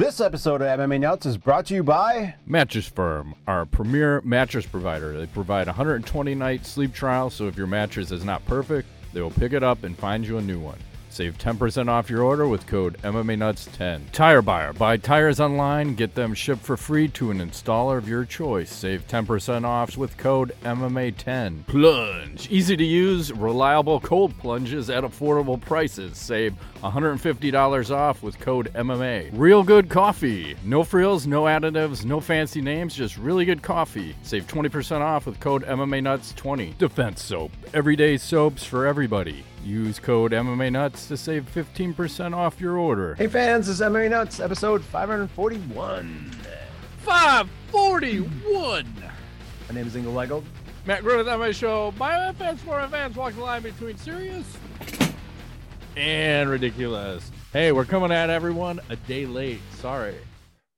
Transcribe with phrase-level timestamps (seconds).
[0.00, 4.64] This episode of MMA Nuts is brought to you by Mattress Firm, our premier mattress
[4.64, 5.18] provider.
[5.18, 9.30] They provide 120 night sleep trial, so if your mattress is not perfect, they will
[9.30, 10.78] pick it up and find you a new one.
[11.10, 14.72] Save 10% off your order with code MMA Nuts 10 Tire Buyer.
[14.72, 18.70] Buy tires online, get them shipped for free to an installer of your choice.
[18.72, 21.66] Save 10% off with code MMA10.
[21.66, 22.48] Plunge.
[22.50, 26.16] Easy to use, reliable cold plunges at affordable prices.
[26.16, 29.30] Save $150 off with code MMA.
[29.32, 30.56] Real good coffee.
[30.64, 34.14] No frills, no additives, no fancy names, just really good coffee.
[34.22, 37.50] Save 20% off with code MMA Nuts 20 Defense Soap.
[37.74, 39.44] Everyday soaps for everybody.
[39.64, 43.14] Use code MMA Nuts to save 15% off your order.
[43.16, 46.30] Hey fans, this is MMA Nuts, episode 541.
[46.98, 48.86] 541.
[49.68, 50.44] My name is Ingo Leggold.
[50.86, 51.92] Matt Griffith on my show.
[51.98, 54.46] My fans for fans walk the line between serious
[55.96, 57.30] and ridiculous.
[57.52, 59.60] Hey, we're coming at everyone a day late.
[59.76, 60.14] Sorry.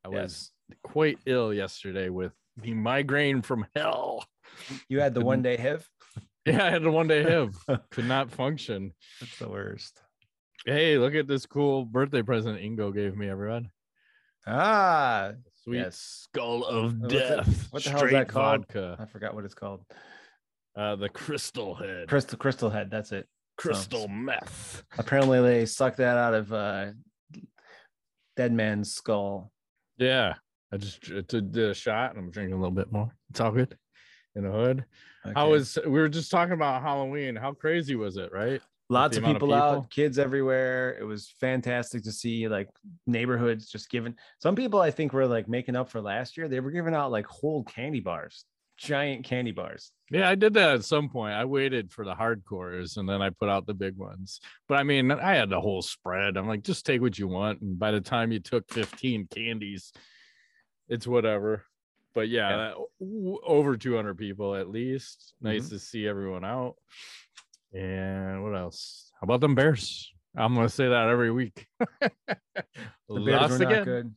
[0.04, 0.50] I was
[0.82, 4.24] quite ill yesterday with the migraine from hell.
[4.88, 5.88] You had the one day HIV?
[6.44, 7.54] Yeah, I had a one day HIV.
[7.90, 8.92] Could not function.
[9.20, 10.00] That's the worst.
[10.66, 13.70] Hey, look at this cool birthday present Ingo gave me, everyone.
[14.46, 15.32] Ah,
[15.64, 15.98] Sweet Yes.
[16.24, 17.68] skull of What's it- death.
[17.70, 18.60] what the hell is that called?
[18.66, 18.96] Vodka.
[18.98, 19.84] I forgot what it's called.
[20.76, 22.08] Uh, the crystal head.
[22.08, 22.90] Crystal Crystal Head.
[22.90, 23.28] That's it.
[23.58, 24.82] crystal meth.
[24.98, 26.86] Apparently, they sucked that out of uh,
[28.36, 29.52] Dead Man's skull.
[29.98, 30.34] Yeah.
[30.72, 33.14] I just did a shot and I'm drinking a little bit more.
[33.30, 33.76] It's all good
[34.34, 34.84] in the hood.
[35.24, 35.50] How Okay.
[35.52, 37.36] was we were just talking about Halloween?
[37.36, 38.60] How crazy was it, right?
[38.90, 40.98] lots of amount of people, out, kids everywhere.
[41.00, 42.68] It was fantastic to see like
[43.06, 44.14] neighborhoods just giving.
[44.38, 46.46] Some people I think were like making up for last year.
[46.46, 48.44] They were giving out like whole candy bars,
[48.76, 49.92] giant candy bars.
[50.10, 51.32] Yeah, I did that at some point.
[51.32, 54.40] I waited for the hardcores and then I put out the big ones.
[54.68, 56.36] But I mean, I had the whole spread.
[56.36, 57.62] I'm like, just take what you want.
[57.62, 59.90] And by the time you took 15 candies,
[60.88, 61.64] it's whatever.
[62.14, 62.56] But yeah, Yeah.
[62.56, 65.34] that- w- over 200 people at least.
[65.40, 65.70] Nice Mhm.
[65.70, 66.76] to see everyone out.
[67.74, 69.10] And what else?
[69.20, 70.12] How about them Bears?
[70.36, 71.66] I'm gonna say that every week.
[73.08, 74.14] The Bears were not good.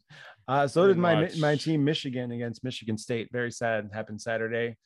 [0.47, 1.37] Uh, so did my watch.
[1.37, 3.29] my team Michigan against Michigan State.
[3.31, 3.89] Very sad.
[3.93, 4.77] Happened Saturday.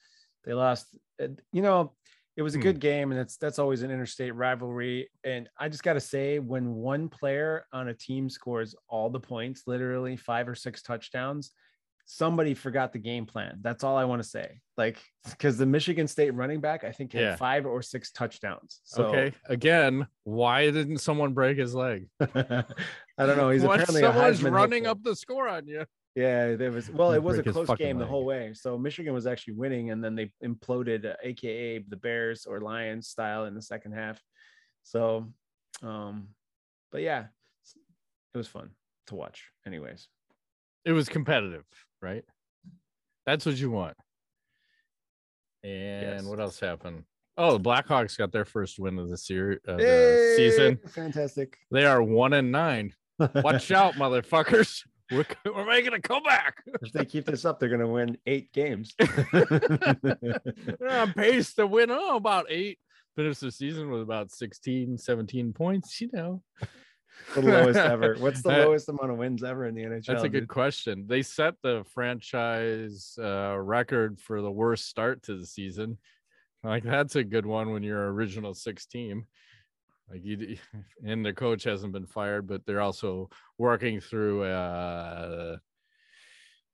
[0.46, 0.88] They lost.
[1.22, 1.96] Uh, You know,
[2.38, 2.64] it was a Hmm.
[2.64, 5.09] good game, and that's that's always an interstate rivalry.
[5.24, 9.20] And I just got to say, when one player on a team scores all the
[9.20, 11.52] points, literally five or six touchdowns,
[12.12, 13.59] somebody forgot the game plan.
[13.62, 14.62] That's all I want to say.
[14.78, 14.97] Like,
[15.30, 17.36] because the Michigan State running back, I think, had Yeah.
[17.36, 18.81] five or six touchdowns.
[18.84, 19.31] So Okay.
[19.46, 22.08] Again, why didn't someone break his leg?
[22.20, 22.64] I
[23.20, 23.52] don't know.
[23.52, 24.92] He's When apparently a someone's running hopeful.
[24.92, 25.86] up the score on you.
[26.16, 26.90] Yeah, there was.
[26.90, 28.53] Well, it was a Break his close fucking game the whole way.
[28.56, 33.08] So Michigan was actually winning, and then they imploded, uh, aka the Bears or Lions
[33.08, 34.20] style in the second half.
[34.81, 35.31] So,
[35.84, 36.30] um,
[36.91, 37.28] but yeah,
[38.34, 38.72] it was fun
[39.08, 39.52] to watch.
[39.68, 40.08] Anyways,
[40.84, 41.66] it was competitive,
[42.02, 42.24] right?
[43.26, 43.96] That's what you want.
[45.64, 46.24] And Yes.
[46.24, 47.04] what else happened?
[47.38, 50.80] Oh, the Blackhawks got their first win of the series, of the season.
[50.84, 50.90] Yay!
[50.92, 51.58] fantastic.
[51.72, 52.94] They are one and nine.
[53.36, 54.84] Watch out, motherfuckers!
[55.12, 56.64] We're, we're making a comeback.
[56.82, 58.94] if they keep this up, they're gonna win eight games.
[59.32, 60.40] They're
[60.90, 62.78] on pace to win oh, about eight.
[63.16, 66.00] Finish the season with about 16, 17 points.
[66.00, 66.44] You know,
[67.36, 68.16] the lowest ever.
[68.20, 70.06] What's the lowest amount of wins ever in the NHL?
[70.06, 70.50] That's a good dude?
[70.50, 71.06] question.
[71.08, 75.97] They set the franchise uh, record for the worst start to the season.
[76.64, 79.25] Like that's a good one when you're original six team.
[80.09, 80.58] Like you,
[81.06, 85.59] and the coach hasn't been fired, but they're also working through a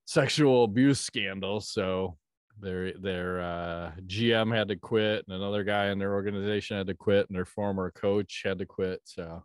[0.05, 1.61] sexual abuse scandal.
[1.61, 2.17] So
[2.59, 6.93] their their uh, GM had to quit, and another guy in their organization had to
[6.93, 9.01] quit, and their former coach had to quit.
[9.03, 9.43] So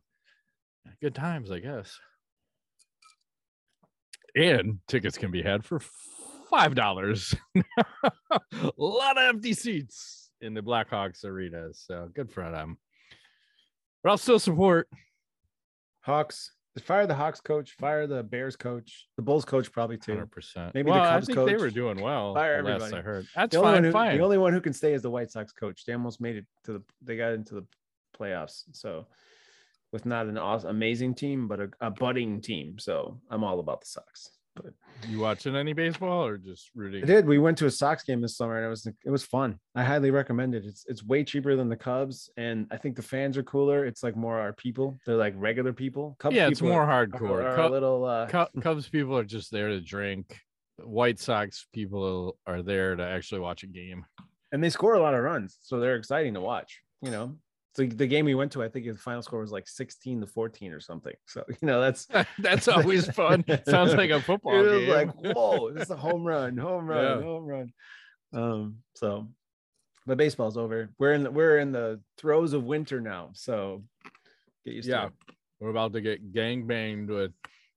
[1.00, 1.98] good times, I guess
[4.34, 5.80] and tickets can be had for
[6.50, 7.34] five dollars.
[7.82, 12.78] a lot of empty seats in the Blackhawks arena, so good for them.
[14.02, 14.88] But I'll still support.
[16.02, 16.52] Hawks.
[16.84, 17.72] Fire the Hawks coach.
[17.78, 19.08] Fire the Bears coach.
[19.16, 20.12] The Bulls coach probably too.
[20.12, 20.72] Hundred percent.
[20.72, 22.32] Maybe the well, Cubs I think they were doing well.
[22.32, 22.96] Fire everybody.
[22.96, 23.26] I heard.
[23.34, 23.84] That's the fine.
[23.84, 24.16] who, fine.
[24.16, 25.84] the only one who can stay is the White Sox coach.
[25.84, 26.82] They almost made it to the.
[27.02, 27.66] They got into the
[28.18, 28.62] playoffs.
[28.72, 29.08] So,
[29.92, 32.78] with not an awesome, amazing team, but a, a budding team.
[32.78, 34.30] So I'm all about the Sox.
[34.56, 34.72] But
[35.08, 37.04] You watching any baseball or just rooting?
[37.04, 37.24] I did.
[37.26, 39.58] We went to a Sox game this summer, and it was it was fun.
[39.76, 40.64] I highly recommend it.
[40.64, 43.84] It's it's way cheaper than the Cubs, and I think the fans are cooler.
[43.86, 44.98] It's like more our people.
[45.06, 46.16] They're like regular people.
[46.18, 47.44] Cubs Yeah, it's more are- hardcore.
[47.44, 48.04] Are, Cu- a little.
[48.04, 48.26] Uh,
[48.60, 50.36] Cubs people are just there to drink.
[50.78, 54.04] White Sox people are there to actually watch a game.
[54.50, 56.80] and they score a lot of runs, so they're exciting to watch.
[57.02, 57.36] You know,
[57.76, 60.26] So the game we went to, I think the final score was like 16 to
[60.26, 61.14] 14 or something.
[61.26, 62.08] So you know that's
[62.38, 63.44] that's always fun.
[63.68, 64.90] Sounds like a football it was game.
[64.90, 67.22] like whoa, this is a home run, home run, Yeah.
[67.24, 67.72] home run.
[68.32, 69.28] Um, so
[70.06, 70.90] but baseball's over.
[70.98, 73.30] We're in the, we're in the throes of winter now.
[73.34, 73.84] So
[74.64, 75.12] get used yeah, to it.
[75.60, 77.32] we're about to get gang banged with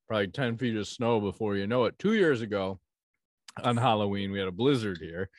[0.08, 2.00] probably 10 feet of snow before you know it.
[2.00, 2.80] Two years ago
[3.64, 5.30] on Halloween, we had a blizzard here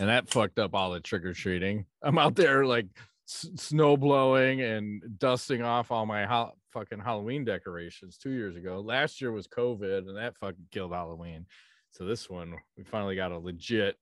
[0.00, 1.84] and that fucked up all the trick or treating.
[2.02, 2.86] I'm out there like
[3.30, 8.80] s- snow blowing and dusting off all my ho- fucking Halloween decorations two years ago.
[8.80, 11.46] Last year was COVID and that fucking killed Halloween.
[11.92, 13.96] So this one, we finally got a legit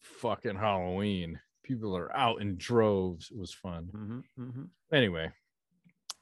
[0.00, 1.38] fucking Halloween.
[1.62, 3.30] People are out in droves.
[3.30, 4.68] It was fun Mhm, mhm.
[4.92, 5.30] anyway,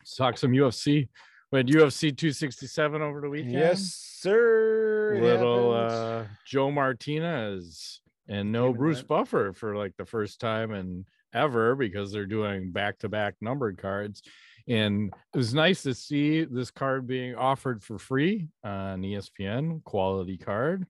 [0.00, 1.08] let's talk some UFC.
[1.50, 3.52] We had UFC 267 over the weekend.
[3.52, 3.82] Yes,
[4.20, 5.18] sir.
[5.20, 9.02] Little uh, Joe Martinez and no Bruce.
[9.02, 13.78] Buffer for like the first time and ever because they're doing back to back numbered
[13.78, 14.22] cards.
[14.68, 20.38] And it was nice to see this card being offered for free on ESPN, quality
[20.38, 20.86] card.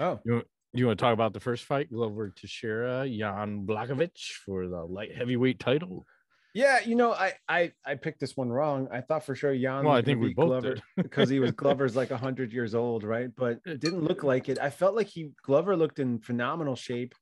[0.00, 0.42] oh You,
[0.74, 1.90] you want to talk about the first fight?
[1.90, 6.06] Glover Teixeira, Jan Blachowicz for the light heavyweight title.
[6.52, 8.88] yeah, you know, I I I picked this one wrong.
[8.92, 9.84] I thought for sure Jan.
[9.84, 10.82] Well, I think we both Glover did.
[11.02, 13.30] because he was Glover's like hundred years old, right?
[13.34, 14.58] But it didn't look like it.
[14.60, 17.14] I felt like he Glover looked in phenomenal shape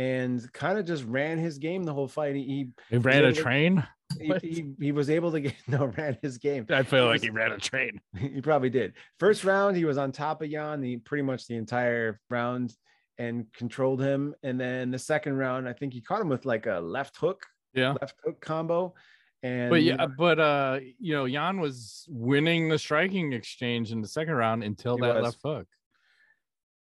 [0.00, 2.34] and kind of just ran his game the whole fight.
[2.34, 3.84] He He ran a train.
[4.18, 6.64] he, he, he was able to get no ran his game.
[6.70, 8.00] I feel like was- he ran a train.
[8.16, 8.94] he probably did.
[9.18, 12.74] First round, he was on top of Jan the pretty much the entire round
[13.18, 14.34] and controlled him.
[14.42, 17.44] And then the second round, I think he caught him with like a left hook,
[17.74, 17.94] Yeah.
[18.00, 18.94] left hook combo.
[19.42, 23.92] And But you yeah, know, but uh, you know, Jan was winning the striking exchange
[23.92, 25.24] in the second round until that was.
[25.24, 25.66] left hook.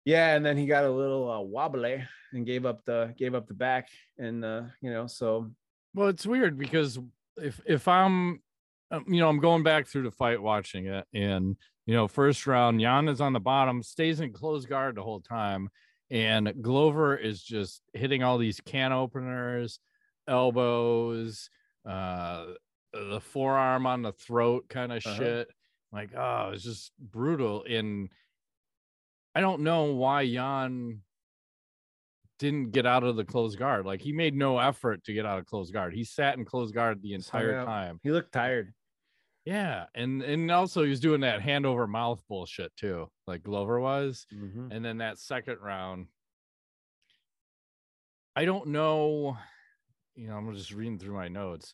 [0.05, 2.03] Yeah, and then he got a little uh, wobbly
[2.33, 3.87] and gave up the gave up the back,
[4.17, 5.51] and uh, you know, so
[5.93, 6.99] Well, it's weird because
[7.37, 8.41] if if I'm,
[8.91, 11.55] um, you know, I'm going back through the fight, watching it, and
[11.85, 15.21] you know, first round, Jan is on the bottom, stays in close guard the whole
[15.21, 15.69] time,
[16.09, 19.79] and Glover is just hitting all these can openers,
[20.27, 21.49] elbows,
[21.87, 22.45] uh,
[22.93, 25.15] the forearm on the throat, kind of Uh-huh.
[25.17, 25.47] shit.
[25.91, 27.63] Like, oh, it's just brutal.
[27.69, 28.09] And
[29.33, 31.01] I don't know why Jan
[32.39, 33.85] didn't get out of the closed guard.
[33.85, 35.93] Like he made no effort to get out of closed guard.
[35.93, 37.99] He sat in closed guard the entire time.
[38.03, 38.73] he looked tired.
[39.45, 43.79] Yeah, and and also he was doing that hand over mouth bullshit too, like Glover
[43.79, 44.25] was.
[44.33, 44.71] Mhm.
[44.71, 46.07] And then that second round,
[48.35, 49.37] I don't know.
[50.15, 51.73] You know, I'm just reading through my notes.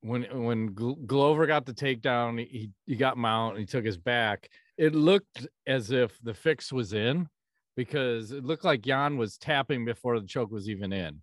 [0.00, 4.48] When when Glover got the takedown, he he got mount, and he took his back.
[4.78, 7.28] It looked as if the fix was in
[7.76, 11.22] because it looked like Jan was tapping before the choke was even in.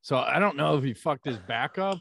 [0.00, 1.98] So I don't know if he fucked his back up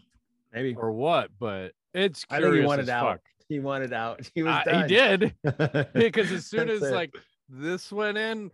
[0.53, 3.05] Maybe or what, but it's I think he wanted out.
[3.15, 3.21] fuck.
[3.49, 4.27] he wanted out.
[4.33, 5.35] He was Uh, he did
[5.93, 6.93] because as soon as it.
[6.93, 7.13] like
[7.49, 8.51] this went in,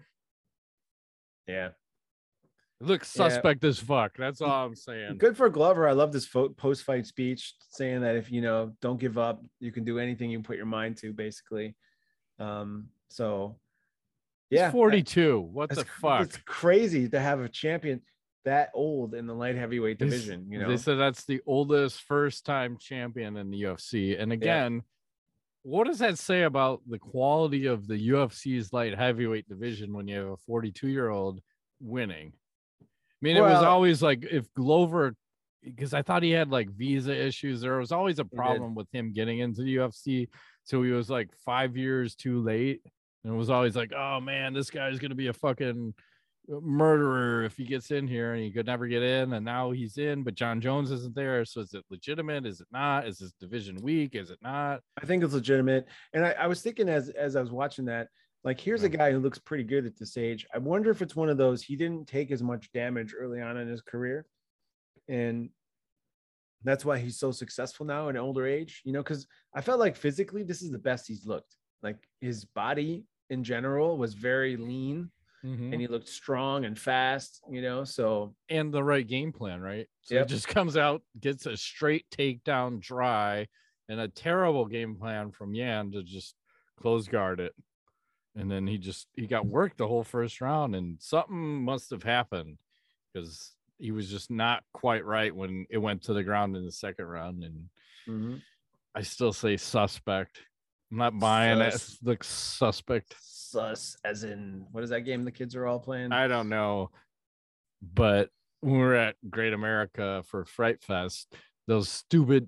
[1.47, 1.69] yeah.
[2.79, 3.29] looks Yeah.
[3.29, 4.15] suspect as fuck.
[4.17, 5.17] That's all I'm saying.
[5.17, 5.87] Good for Glover.
[5.87, 9.71] I love this post fight speech saying that if you know, don't give up, you
[9.71, 11.75] can do anything you put your mind to, basically.
[12.39, 13.57] Um, so
[14.49, 15.39] He's yeah, 42.
[15.39, 16.21] What the fuck?
[16.21, 18.01] It's crazy to have a champion
[18.45, 20.45] that old in the light heavyweight division.
[20.51, 24.21] You know, They said that's the oldest first time champion in the UFC.
[24.21, 24.83] And again,
[25.63, 30.17] what does that say about the quality of the UFC's light heavyweight division when you
[30.17, 31.39] have a 42 year old
[31.79, 32.33] winning?
[32.81, 32.85] I
[33.21, 35.15] mean, it was always like if Glover,
[35.63, 39.13] because I thought he had like visa issues, there was always a problem with him
[39.13, 40.27] getting into the UFC.
[40.63, 42.81] So he was like five years too late.
[43.23, 45.93] And it was always like, oh man, this guy's going to be a fucking
[46.51, 49.71] uh, murderer if he gets in here and he could never get in and now
[49.71, 53.17] he's in but jon jones isn't there so is it legitimate is it not is
[53.17, 55.87] this division weak is it not I think it's legitimate.
[56.13, 58.07] And I, I was thinking as as I was watching that,
[58.43, 58.97] like here's a mm-hmm.
[58.97, 60.45] guy who looks pretty good at this age.
[60.53, 63.57] I wonder if it's one of those he didn't take as much damage early on
[63.57, 64.25] in his career,
[65.09, 65.49] and
[66.63, 68.81] that's why he's so successful now in older age.
[68.85, 71.55] You know, because I felt like physically this is the best he's looked.
[71.81, 75.11] Like his body in general was very lean,
[75.45, 75.73] Mm-hmm.
[75.73, 77.41] and he looked strong and fast.
[77.51, 80.25] You know, so and the right game plan right so Yep.
[80.25, 83.47] it just comes out gets a straight takedown dry
[83.89, 86.35] and a terrible game plan from yan to just
[86.79, 87.53] close guard it
[88.37, 92.03] and then he just he got worked the whole first round and something must have
[92.03, 92.57] happened
[93.13, 96.71] because he was just not quite right when it went to the ground in the
[96.71, 97.69] second round and
[98.07, 98.41] mhm.
[98.95, 100.39] I still say suspect.
[100.91, 101.93] I'm not buying Sus.
[101.93, 102.07] it.
[102.07, 103.15] Looks suspect.
[103.19, 106.11] sus as in what is that game the kids are all playing?
[106.11, 106.91] I don't know.
[107.81, 108.29] But
[108.61, 111.33] when we were at Great America for Fright Fest,
[111.67, 112.47] those stupid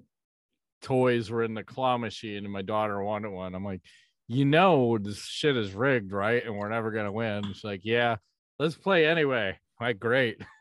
[0.81, 3.55] toys were in the claw machine and my daughter wanted one.
[3.55, 3.81] I'm like,
[4.27, 6.45] you know this shit is rigged, right?
[6.45, 7.43] And we're never gonna win.
[7.47, 8.17] She's like, Yeah,
[8.59, 9.57] let's play anyway.
[9.79, 10.39] I'm like, great.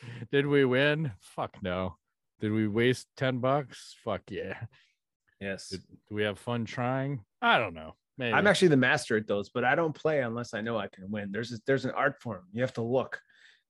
[0.32, 1.12] Did we win?
[1.20, 1.96] Fuck no.
[2.40, 3.96] Did we waste 10 bucks?
[4.04, 4.58] Fuck yeah.
[5.40, 5.68] Yes.
[5.68, 7.20] Did, do we have fun trying?
[7.40, 7.94] I don't know.
[8.18, 8.32] Maybe.
[8.32, 11.10] I'm actually the master at those, but I don't play unless I know I can
[11.10, 11.30] win.
[11.32, 12.44] There's a, there's an art form.
[12.52, 13.20] You have to look.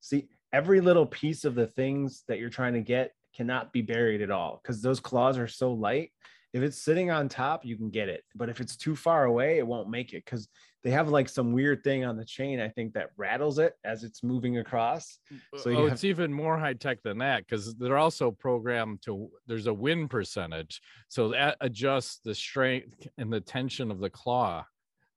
[0.01, 4.23] See, every little piece of the things that you're trying to get cannot be buried
[4.23, 6.13] at all because those claws are so light.
[6.53, 8.23] If it's sitting on top, you can get it.
[8.35, 10.49] But if it's too far away, it won't make it because
[10.87, 14.05] they have like some weird thing on the chain, I think, that rattles it as
[14.05, 15.19] it's moving across.
[15.33, 18.31] Mm, uh, so oh, have- it's even more high tech than that because they're also
[18.31, 20.81] programmed to there's a win percentage.
[21.09, 24.65] So that adjusts the strength and the tension of the claw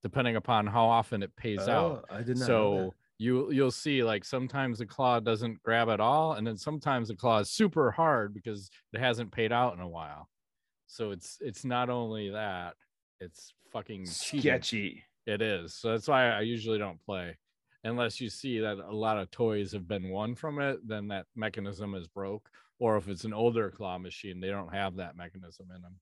[0.02, 2.06] depending upon how often it pays oh, out.
[2.10, 6.34] I did not so you you'll see like sometimes the claw doesn't grab at all,
[6.34, 9.88] and then sometimes the claw is super hard because it hasn't paid out in a
[9.88, 10.30] while.
[10.88, 12.74] So it's it's not only that,
[13.20, 15.04] it's fucking sketchy.
[15.30, 15.76] It is.
[15.76, 17.38] So that's why I usually don't play
[17.84, 21.26] unless you see that a lot of toys have been won from it, then that
[21.36, 22.50] mechanism is broke.
[22.80, 25.96] Or if it's an older claw machine, they don't have that mechanism in them.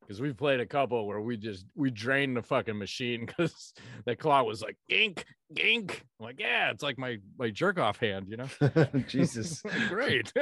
[0.00, 0.24] Because mm-hmm.
[0.24, 3.72] we've played a couple where we just we drained the fucking machine because
[4.04, 6.04] the claw was like gink, gink.
[6.18, 8.86] I'm like, yeah, it's like my my jerk off hand, you know.
[9.08, 9.62] Jesus.
[9.88, 10.32] Great.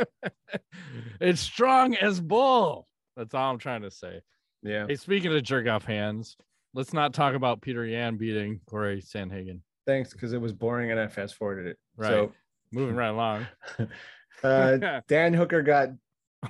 [1.21, 2.87] it's strong as bull.
[3.17, 4.21] That's all I'm trying to say.
[4.63, 4.87] Yeah.
[4.89, 6.37] Hey, speaking of jerk off hands,
[6.77, 9.61] let's not talk about Petr Yan beating Corey Sandhagen.
[9.87, 11.79] Thanks, because it was boring and I fast forwarded it.
[11.97, 12.11] Right.
[12.11, 12.33] So
[12.71, 13.47] moving right along.
[14.45, 15.89] uh, Dan Hooker got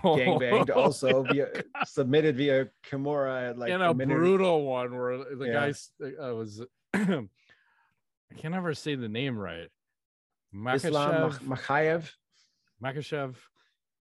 [0.03, 1.47] gang banged also via
[1.87, 5.71] submitted via Kimura at like in a, a brutal one where the yeah.
[6.03, 6.61] guy uh, was
[6.95, 9.69] I can't ever say the name right.
[10.75, 12.11] Islam Makhachev.
[12.83, 13.37] Makhachev.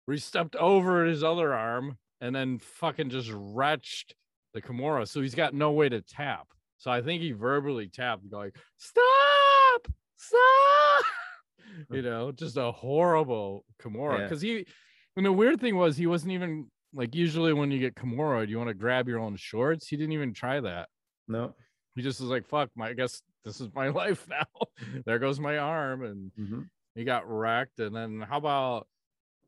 [0.05, 4.13] Where he stepped over his other arm and then fucking just wretched
[4.56, 5.08] the Kimura.
[5.08, 6.48] So he's got no way to tap.
[6.78, 9.88] So I think he verbally tapped, going, "Stop!
[10.18, 11.06] Stop!"
[11.92, 14.24] you know, just a horrible Kimura.
[14.24, 14.60] Because yeah.
[14.60, 14.68] he,
[15.16, 18.58] and the weird thing was, he wasn't even like usually when you get Kimura, you
[18.58, 19.88] want to grab your own shorts.
[19.88, 20.90] He didn't even try that.
[21.28, 21.54] No,
[21.96, 24.68] he just was like, "Fuck, my I guess this is my life now.
[25.06, 26.62] there goes my arm," and mm-hmm.
[26.96, 27.80] he got wrecked.
[27.80, 28.88] And then how about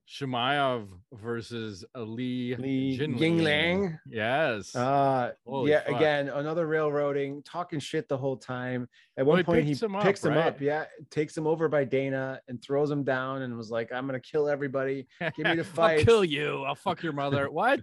[0.07, 3.99] Chimaev versus Ali Li Jingliang.
[4.09, 4.73] Yes.
[4.73, 5.33] Uh,
[5.65, 5.81] yeah.
[5.81, 5.95] Fuck.
[5.95, 8.87] Again, another railroading, talking shit the whole time.
[9.17, 10.47] At one well, point, he, him picks up, him right?
[10.47, 10.61] up.
[10.61, 14.19] Yeah, takes him over by Dana and throws him down, and was like, "I'm gonna
[14.21, 15.07] kill everybody.
[15.19, 15.99] Give me the fight.
[15.99, 16.63] I'll kill you.
[16.63, 17.81] I'll fuck your mother." what?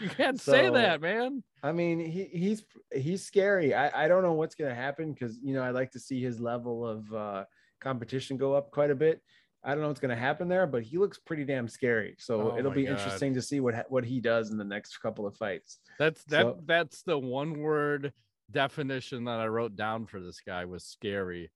[0.00, 1.44] You can't so, say that, man.
[1.62, 3.74] I mean, he he's he's scary.
[3.74, 6.40] I I don't know what's gonna happen because you know I like to see his
[6.40, 7.44] level of uh,
[7.80, 9.22] competition go up quite a bit.
[9.62, 12.16] I don't know what's going to happen there, but he looks pretty damn scary.
[12.18, 12.92] So oh it'll be God.
[12.92, 15.78] interesting to see what what he does in the next couple of fights.
[15.98, 18.12] That's that so, that's the one word
[18.50, 21.50] definition that I wrote down for this guy was scary.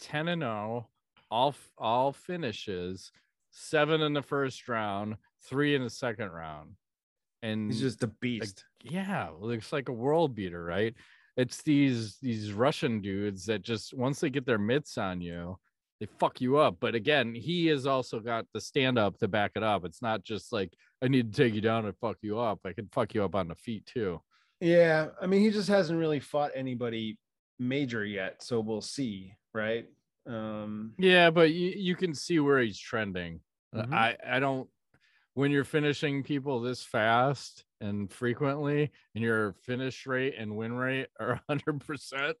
[0.00, 0.88] 10 and 0,
[1.30, 3.10] all all finishes,
[3.50, 5.16] 7 in the first round,
[5.48, 6.74] 3 in the second round.
[7.42, 8.64] And he's just a beast.
[8.84, 10.94] Like, yeah, looks like a world beater, right?
[11.36, 15.58] It's these these Russian dudes that just once they get their mitts on you,
[16.00, 16.76] they fuck you up.
[16.80, 19.84] But again, he has also got the stand up to back it up.
[19.84, 22.60] It's not just like I need to take you down and fuck you up.
[22.64, 24.20] I can fuck you up on the feet too.
[24.60, 27.18] Yeah, I mean, he just hasn't really fought anybody
[27.58, 29.86] major yet, so we'll see, right?
[30.26, 33.40] Um Yeah, but you, you can see where he's trending.
[33.74, 33.94] Mm-hmm.
[33.94, 34.68] I I don't
[35.34, 41.06] when you're finishing people this fast and frequently and your finish rate and win rate
[41.20, 42.34] are 100%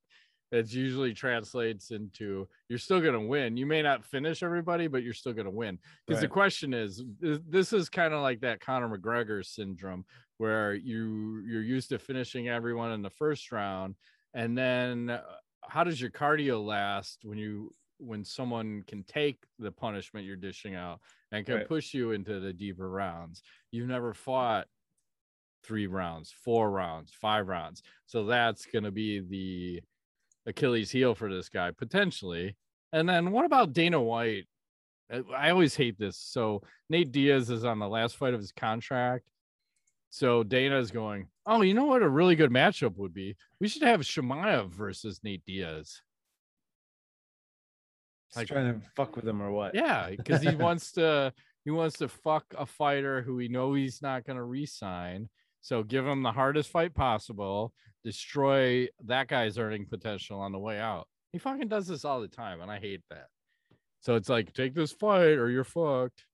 [0.50, 3.56] it usually translates into you're still going to win.
[3.56, 5.78] You may not finish everybody, but you're still going to win.
[6.06, 6.28] Because right.
[6.28, 10.04] the question is, this is kind of like that Conor McGregor syndrome,
[10.38, 13.94] where you you're used to finishing everyone in the first round,
[14.34, 15.22] and then uh,
[15.62, 20.76] how does your cardio last when you when someone can take the punishment you're dishing
[20.76, 21.00] out
[21.32, 21.68] and can right.
[21.68, 23.42] push you into the deeper rounds?
[23.70, 24.66] You've never fought
[25.62, 29.82] three rounds, four rounds, five rounds, so that's going to be the
[30.48, 32.56] Achilles heel for this guy potentially.
[32.92, 34.46] And then what about Dana White?
[35.34, 36.16] I always hate this.
[36.16, 39.24] So Nate Diaz is on the last fight of his contract.
[40.10, 42.02] So Dana is going, oh, you know what?
[42.02, 43.36] A really good matchup would be.
[43.60, 46.00] We should have Chimaev versus Nate Diaz.
[48.36, 49.74] Like trying to fuck with him or what?
[49.74, 51.32] Yeah, because he wants to.
[51.64, 55.28] He wants to fuck a fighter who we know he's not going to resign.
[55.60, 57.74] So give him the hardest fight possible,
[58.04, 61.06] destroy that guy's earning potential on the way out.
[61.32, 63.26] He fucking does this all the time, and I hate that.
[64.00, 66.24] So it's like, take this fight or you're fucked.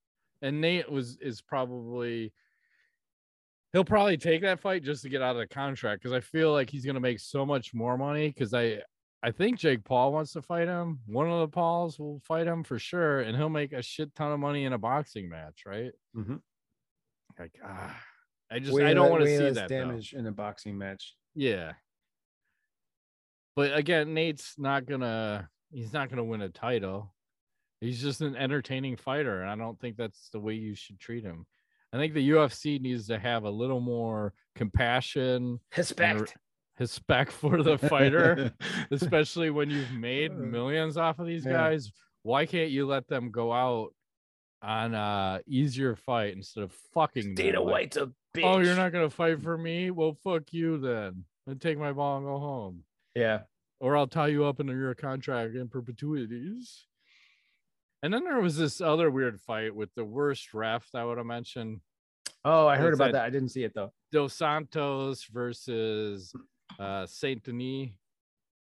[0.43, 2.33] And Nate was is probably
[3.73, 6.53] he'll probably take that fight just to get out of the contract because I feel
[6.53, 8.29] like he's gonna make so much more money.
[8.29, 8.83] Because I
[9.23, 11.01] I think Jake Paul wants to fight him.
[11.07, 14.33] One of the Pauls will fight him for sure, and he'll make a shit ton
[14.33, 15.93] of money in a boxing match, right?
[16.15, 16.37] Mm-hmm.
[17.39, 17.99] Like ah,
[18.55, 20.21] I just I don't want to see that damage though.
[20.21, 21.17] in a boxing match.
[21.35, 21.73] Yeah.
[23.57, 27.13] But again, Nate's not gonna he's not gonna win a title.
[27.81, 31.25] He's just an entertaining fighter, and I don't think that's the way you should treat
[31.25, 31.47] him.
[31.93, 36.37] I think the UFC needs to have a little more compassion, respect,
[36.79, 38.53] respect for the fighter,
[38.91, 41.53] especially when you've made uh, millions off of these yeah.
[41.53, 41.91] guys.
[42.23, 43.95] Why can't you let them go out
[44.63, 48.45] on a easier fight instead of fucking Dana White's a bitch.
[48.45, 49.91] Oh, you're not gonna fight for me?
[49.91, 51.25] Well, fuck you then.
[51.47, 52.85] And take my ball and go home.
[53.15, 53.41] Yeah.
[53.81, 56.87] Or I'll tie you up in your contract in perpetuities.
[58.03, 61.19] And then there was this other weird fight with the worst ref that I would
[61.19, 61.81] have mentioned.
[62.45, 63.25] Oh, I heard about that.
[63.25, 63.93] I didn't see it though.
[64.13, 66.35] Dos Santos versus
[66.79, 67.91] uh Saint Denis.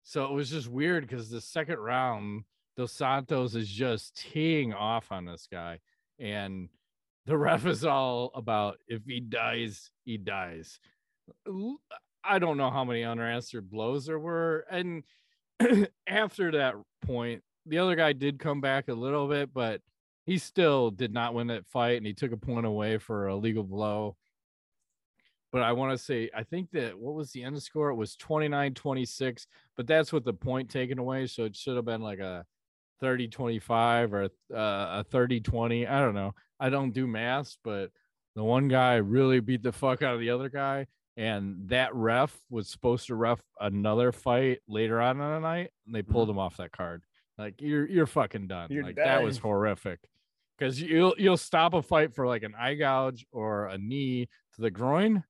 [0.04, 2.44] So it was just weird because the second round,
[2.76, 5.80] Dos Santos is just teeing off on this guy.
[6.20, 6.70] And
[7.26, 10.80] the ref is all about if he dies, he dies.
[12.24, 14.66] I don't know how many unanswered blows there were.
[14.70, 15.04] And
[16.08, 19.82] after that point, the other guy did come back a little bit, but
[20.26, 23.36] he still did not win that fight and he took a point away for a
[23.36, 24.16] legal blow.
[25.52, 27.90] But I want to say, I think that what was the end score?
[27.90, 31.28] It was 29 26, but that's with the point taken away.
[31.28, 32.46] So it should have been like a
[33.02, 35.88] 30 25 or uh, a 30 20.
[35.88, 36.34] I don't know.
[36.62, 37.90] I don't do math, but
[38.36, 40.88] the one guy really beat the fuck out of the other guy.
[41.18, 45.94] And that ref was supposed to ref another fight later on in the night, and
[45.94, 46.38] they pulled mm-hmm.
[46.38, 47.04] him off that card.
[47.38, 48.68] Like you're you're fucking done.
[48.70, 50.00] You're like that was horrific.
[50.58, 54.62] Because you'll you'll stop a fight for like an eye gouge or a knee to
[54.62, 55.24] the groin,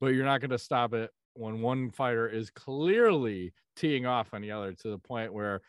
[0.00, 4.42] but you're not going to stop it when one fighter is clearly teeing off on
[4.42, 5.62] the other to the point where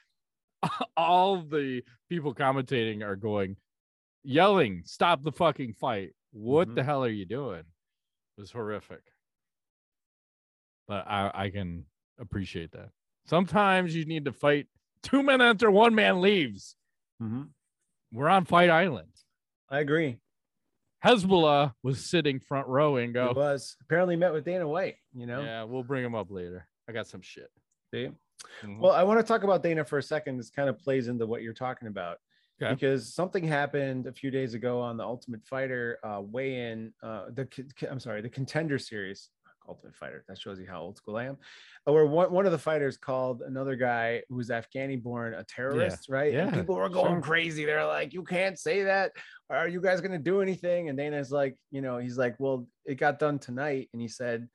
[0.98, 3.56] all the people commentating are going
[4.24, 6.12] yelling, "Stop the fucking fight!
[6.32, 6.76] What mm-hmm.
[6.76, 7.60] the hell are you doing?"
[8.38, 9.02] It was horrific.
[10.88, 11.86] But I I can
[12.20, 12.90] appreciate that.
[13.26, 14.68] Sometimes you need to fight
[15.04, 16.76] two men enter, one man leaves.
[17.22, 17.44] Mm-hmm.
[18.14, 19.12] We're on Fight Island.
[19.70, 20.18] I agree.
[21.04, 23.30] Hasbulla was sitting front row and go.
[23.30, 24.96] He was apparently met with Dana White.
[25.14, 25.42] You know.
[25.42, 26.68] Yeah, we'll bring him up later.
[26.88, 27.50] I got some shit.
[27.94, 28.10] See?
[28.64, 28.80] Mm-hmm.
[28.80, 30.38] Well, I want to talk about Dana for a second.
[30.38, 32.18] This kind of plays into what you're talking about.
[32.62, 32.74] Okay.
[32.74, 37.48] Because something happened a few days ago on the Ultimate Fighter uh, weigh-in, uh, the
[37.90, 39.30] I'm sorry, the Contender Series.
[39.68, 40.26] Ultimate Fighter.
[40.28, 41.38] That shows you how old school I am.
[41.88, 45.44] Uh, where one, one of the fighters called another guy who was Afghani born a
[45.44, 46.16] terrorist, yeah.
[46.16, 46.34] right?
[46.34, 46.48] Yeah.
[46.48, 47.22] And people were going sure.
[47.22, 47.64] crazy.
[47.64, 49.12] They're like, you can't say that.
[49.50, 50.90] Are you guys going to do anything?
[50.90, 53.90] And Dana's like, you know, he's like, well, it got done tonight.
[53.94, 54.50] And he said,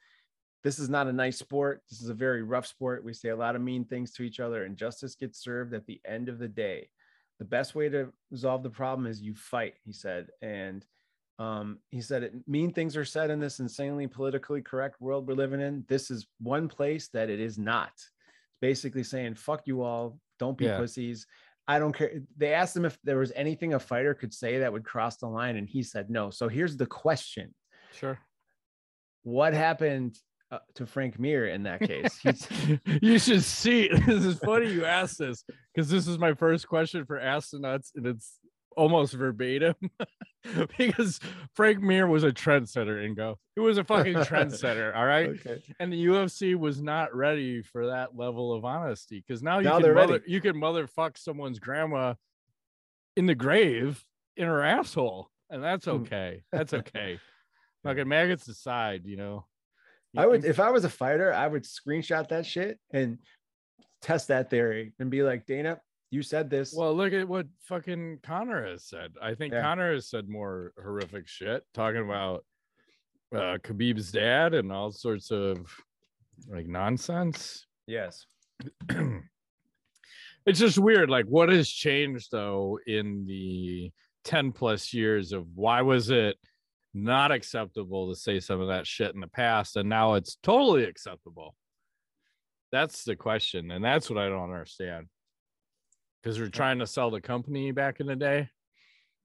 [0.64, 1.82] this is not a nice sport.
[1.88, 3.04] This is a very rough sport.
[3.04, 5.86] We say a lot of mean things to each other, and justice gets served at
[5.86, 6.88] the end of the day.
[7.38, 10.28] The best way to resolve the problem is you fight, he said.
[10.40, 10.84] And
[11.38, 15.34] um, he said, it, mean things are said in this insanely politically correct world we're
[15.34, 15.84] living in.
[15.88, 17.92] This is one place that it is not.
[17.94, 18.10] It's
[18.60, 20.18] basically saying, fuck you all.
[20.38, 20.78] Don't be yeah.
[20.78, 21.26] pussies.
[21.68, 22.20] I don't care.
[22.36, 25.26] They asked him if there was anything a fighter could say that would cross the
[25.26, 26.30] line, and he said no.
[26.30, 27.54] So here's the question.
[27.92, 28.18] Sure.
[29.24, 30.16] What happened
[30.56, 32.18] uh, to Frank Mir in that case?
[33.02, 33.88] you should see.
[34.06, 38.06] This is funny you asked this because this is my first question for Astronauts, and
[38.06, 38.38] it's
[38.76, 39.74] almost verbatim
[40.78, 41.18] because
[41.54, 43.36] Frank Mir was a trendsetter, Ingo.
[43.54, 45.30] He was a fucking trendsetter, all right?
[45.30, 45.62] Okay.
[45.80, 49.80] And the UFC was not ready for that level of honesty because now you now
[49.80, 52.14] can mother, you can motherfuck someone's grandma
[53.16, 54.04] in the grave
[54.36, 55.92] in her asshole, and that's hmm.
[55.92, 56.42] okay.
[56.52, 57.18] that's okay.
[57.82, 59.46] Fucking maggots aside, you know.
[60.16, 63.18] I would if I was a fighter, I would screenshot that shit and
[64.02, 66.74] test that theory and be like, Dana, you said this.
[66.76, 69.12] Well, look at what fucking Conor has said.
[69.20, 69.62] I think yeah.
[69.62, 72.44] Conor has said more horrific shit, talking about
[73.34, 75.58] uh, Khabib's dad and all sorts of
[76.48, 77.66] like nonsense.
[77.86, 78.26] Yes.
[80.46, 81.10] it's just weird.
[81.10, 83.90] Like, what has changed though in the
[84.24, 86.36] 10 plus years of why was it
[86.96, 90.84] not acceptable to say some of that shit in the past and now it's totally
[90.84, 91.54] acceptable?
[92.72, 93.70] That's the question.
[93.70, 95.06] And that's what I don't understand
[96.22, 98.48] because we're trying to sell the company back in the day.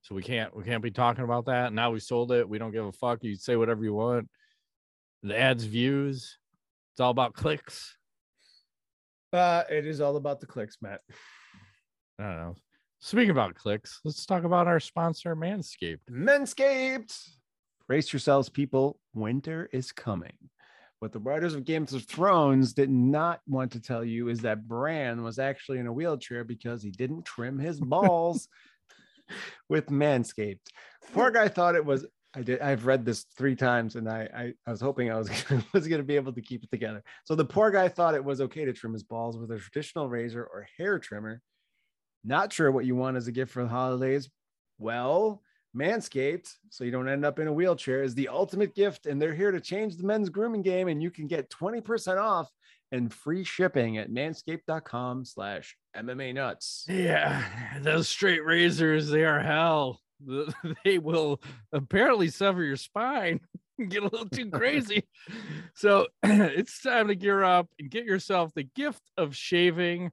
[0.04, 1.74] So we can't we can't be talking about that.
[1.74, 2.48] Now we sold it.
[2.48, 3.24] We don't give a fuck.
[3.24, 4.30] You say whatever you want.
[5.24, 6.38] The ads views.
[6.94, 7.96] It's all about clicks.
[9.34, 11.02] Uh it is all about the clicks, Matt.
[12.20, 12.56] I don't know.
[13.00, 16.02] Speaking about clicks, let's talk about our sponsor, Manscaped.
[16.12, 17.18] Manscaped.
[17.88, 19.00] Brace yourselves, people.
[19.14, 20.34] Winter is coming.
[21.00, 24.68] What the writers of Games of Thrones did not want to tell you is that
[24.68, 28.48] Bran was actually in a wheelchair because he didn't trim his balls
[29.68, 30.60] with Manscaped.
[31.14, 32.06] Poor guy thought it was.
[32.36, 32.62] I did.
[32.62, 35.30] I've read this three times, and I I, I was hoping I was
[35.74, 37.04] was going to be able to keep it together.
[37.26, 40.08] So the poor guy thought it was okay to trim his balls with a traditional
[40.08, 41.42] razor or hair trimmer.
[42.24, 44.30] Not sure what you want as a gift for the holidays.
[44.78, 45.42] Well,
[45.76, 49.34] Manscaped, so you don't end up in a wheelchair, is the ultimate gift, and they're
[49.34, 50.88] here to change the men's grooming game.
[50.88, 52.50] And you can get 20% off
[52.92, 56.86] and free shipping at manscaped.com slash MMA nuts.
[56.90, 57.44] Yeah,
[57.82, 60.00] those straight razors, they are hell.
[60.86, 61.42] They will
[61.74, 63.40] apparently sever your spine
[63.90, 65.08] get a little too crazy.
[65.76, 70.12] so it's time to gear up and get yourself the gift of shaving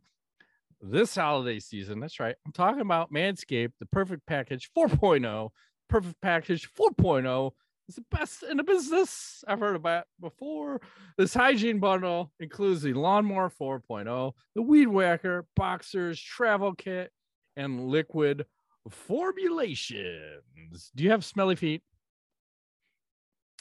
[0.80, 2.00] this holiday season.
[2.00, 2.36] That's right.
[2.46, 5.50] I'm talking about Manscaped, the perfect package 4.0.
[5.88, 7.52] Perfect package 4.0
[7.88, 9.42] is the best in the business.
[9.48, 10.80] I've heard about before.
[11.16, 17.10] This hygiene bundle includes the Lawnmower 4.0, the Weed Whacker, Boxers, Travel Kit,
[17.56, 18.44] and liquid
[18.88, 20.90] formulations.
[20.94, 21.82] Do you have smelly feet?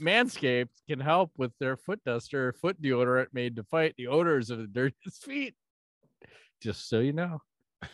[0.02, 4.60] Manscaped can help with their foot duster, foot deodorant made to fight the odors of
[4.60, 5.56] the dirtiest feet
[6.62, 7.42] just so you know.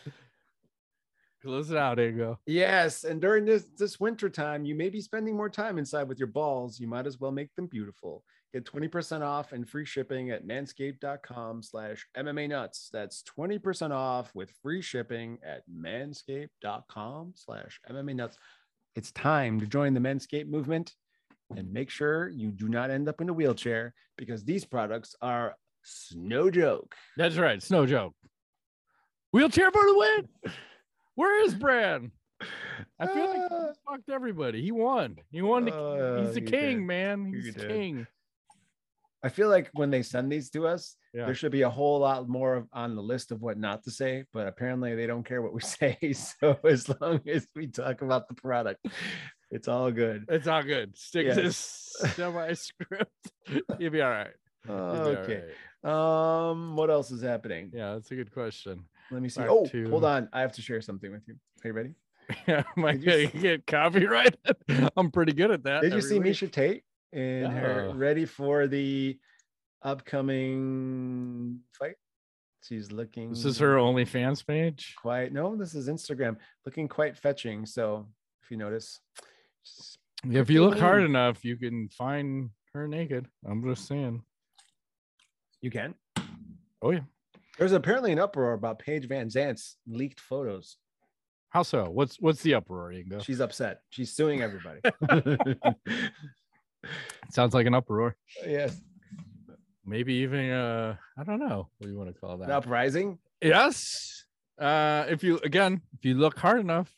[1.42, 2.38] Close it out, Ingo.
[2.46, 6.18] Yes, and during this this winter time, you may be spending more time inside with
[6.18, 6.80] your balls.
[6.80, 8.24] You might as well make them beautiful.
[8.54, 12.90] Get 20% off and free shipping at manscaped.com slash MMA nuts.
[12.94, 18.38] That's 20% off with free shipping at manscaped.com slash MMA nuts.
[18.96, 20.94] It's time to join the Manscaped movement
[21.58, 25.56] and make sure you do not end up in a wheelchair because these products are
[26.14, 26.94] no joke.
[27.18, 27.56] That's right.
[27.56, 28.14] It's no joke.
[29.34, 30.54] Wheelchair for the win.
[31.16, 32.12] Where is Brad?
[33.00, 34.62] I feel like he Uh, fucked everybody.
[34.62, 35.18] He won.
[35.32, 35.66] He won.
[35.66, 36.86] The, Uh, he's the king, did.
[36.86, 37.26] man.
[37.34, 37.70] You He's the did.
[37.70, 38.08] king.
[39.24, 41.26] I feel like when they send these to us, Yeah.
[41.26, 44.26] there should be a whole lot more on the list of what not to say,
[44.34, 45.98] but apparently they don't care what we say.
[46.14, 48.86] So as long as we talk about the product,
[49.50, 50.26] it's all good.
[50.30, 50.96] It's all good.
[50.96, 51.96] Stick to Yes.
[52.00, 53.32] this semi script.
[53.80, 54.34] You'll be all right.
[54.68, 55.44] Be Okay.
[55.84, 56.50] right.
[56.50, 57.72] Um, what else is happening?
[57.74, 58.86] Yeah, that's a good question.
[59.14, 59.40] Let me see.
[59.42, 59.90] Part Oh, two.
[59.90, 60.28] hold on.
[60.34, 61.36] I have to share something with you.
[61.64, 61.94] Are you ready?
[62.48, 64.38] Yeah, am I Did you gonna see- get copyrighted?
[64.98, 65.82] I'm pretty good at that.
[65.82, 66.34] Did you see week.
[66.34, 69.20] Miesha Tate in her ready for the
[70.24, 71.96] upcoming fight?
[72.64, 74.96] She's looking This is her OnlyFans page.
[75.02, 77.66] quite no, this is Instagram looking quite fetching.
[77.66, 78.08] So
[78.42, 79.00] if you notice,
[80.26, 83.28] If you look hard enough, you can find her naked.
[83.46, 84.24] I'm just saying.
[85.62, 85.94] you can.
[86.82, 87.02] Oh yeah.
[87.58, 90.78] There's apparently an uproar about Paige VanZant's leaked photos.
[91.50, 91.86] How so?
[91.90, 93.24] What's what's the uproar, Ingo?
[93.24, 93.82] She's upset.
[93.90, 94.82] She's suing everybody.
[97.32, 98.16] Sounds like an uproar.
[98.46, 98.80] yes.
[99.86, 102.46] Maybe even uh I don't know what you want to call that.
[102.46, 103.20] An uprising.
[103.42, 104.26] Yes.
[104.60, 106.92] Uh if you again, if you look hard enough,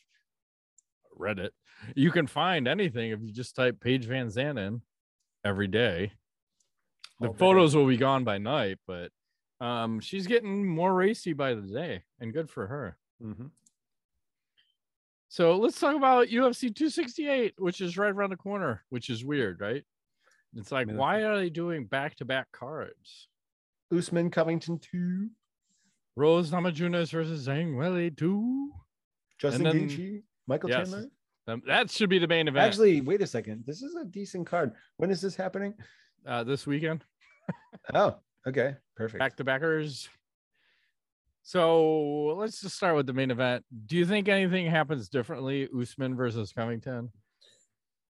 [1.19, 1.49] Reddit,
[1.95, 4.81] you can find anything if you just type Paige VanZant in
[5.43, 6.11] every day.
[7.19, 9.11] The very- photos will be gone by night, but
[9.61, 12.97] um she's getting more racy by the day and good for her.
[13.21, 13.51] Mhm.
[15.29, 19.59] So let's talk about UFC 268, which is right around the corner, which is weird,
[19.59, 19.83] right?
[20.55, 23.27] It's like, why are they doing back to back cards?
[23.93, 25.29] Usman Covington 2.
[26.15, 28.71] Rose Namajunas versus Zhang Weili 2.
[29.37, 30.23] Justin then- Gaethje.
[30.47, 30.89] Michael Yes.
[30.91, 31.09] Chandler.
[31.47, 33.65] Um, that should be the main event Actually, wait a second.
[33.65, 34.73] This is a decent card.
[34.97, 35.73] When is this happening?
[36.25, 37.03] uh, this weekend.
[37.93, 38.15] Oh,
[38.47, 38.75] okay.
[38.95, 39.19] Perfect.
[39.19, 40.09] Back to backers.
[41.43, 43.63] So let's just start with the main event.
[43.85, 47.11] Do you think anything happens differently, Usman versus Covington?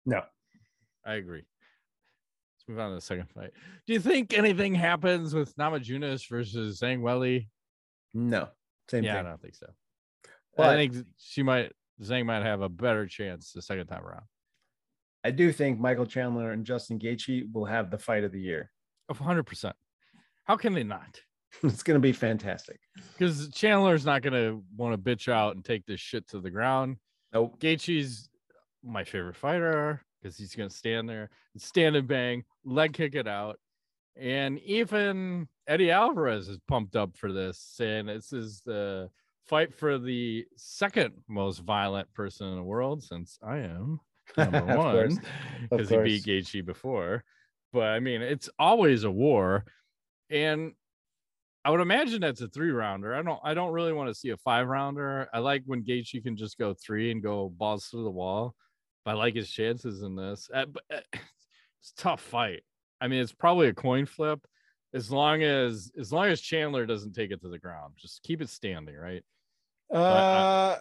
[0.05, 0.23] No.
[1.05, 1.43] I agree.
[1.43, 3.51] Let's move on to the second fight.
[3.85, 7.47] Do you think anything happens with Namajunas versus Zhang Weili?
[8.13, 8.47] No.
[8.89, 9.13] Same thing.
[9.13, 9.67] yeah, I don't think so.
[10.55, 14.23] But- I think she might Zhang might have a better chance the second time around.
[15.23, 18.71] I do think Michael Chandler and Justin Gaethje will have the fight of the year.
[19.09, 19.73] Of 100%.
[20.47, 21.19] How can they not?
[21.63, 22.79] it's going to be fantastic.
[22.95, 26.49] Because Chandler's not going to want to bitch out and take this shit to the
[26.49, 26.97] ground.
[27.33, 27.60] Nope.
[27.60, 28.29] Gaethje's
[28.83, 33.15] my favorite fighter because he's going to stand there and stand and bang, leg kick
[33.15, 33.60] it out.
[34.15, 39.10] And even Eddie Alvarez is pumped up for this, saying this is the
[39.45, 43.99] fight for the second most violent person in the world since I am
[44.38, 45.21] number one
[45.69, 46.25] because he beat.
[46.25, 47.23] Gaethje before.
[47.73, 49.65] But I mean, it's always a war,
[50.29, 50.73] and
[51.65, 53.13] I would imagine that's a three rounder.
[53.13, 55.27] I don't I don't really want to see a five rounder.
[55.33, 58.55] I like when Gaethje can just go three and go balls through the wall.
[59.03, 60.49] But I like his chances in this.
[60.53, 60.99] Uh, uh,
[61.81, 62.63] it's tough fight.
[63.01, 64.39] I mean, it's probably a coin flip
[64.93, 67.95] as long as as long as Chandler doesn't take it to the ground.
[67.97, 69.23] Just keep it standing, right?
[69.91, 70.77] Uh,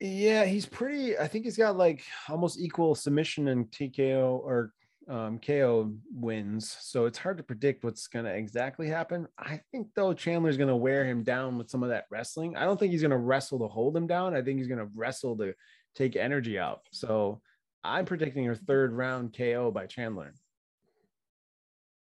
[0.00, 1.18] yeah, he's pretty.
[1.18, 4.72] I think he's got like almost equal submission and TKO or
[5.08, 6.76] um, KO wins.
[6.80, 9.26] So it's hard to predict what's going to exactly happen.
[9.38, 12.56] I think though Chandler's going to wear him down with some of that wrestling.
[12.56, 14.34] I don't think he's going to wrestle to hold him down.
[14.34, 15.54] I think he's going to wrestle to
[15.94, 16.82] take energy out.
[16.92, 17.40] So
[17.82, 20.34] I'm predicting a third round KO by Chandler.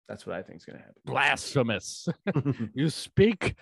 [0.08, 1.00] That's what I think is going to happen.
[1.04, 2.08] Blasphemous.
[2.74, 3.56] you speak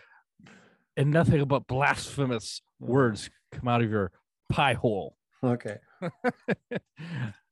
[0.96, 4.12] and nothing but blasphemous words come out of your
[4.50, 5.16] pie hole.
[5.42, 5.76] Okay.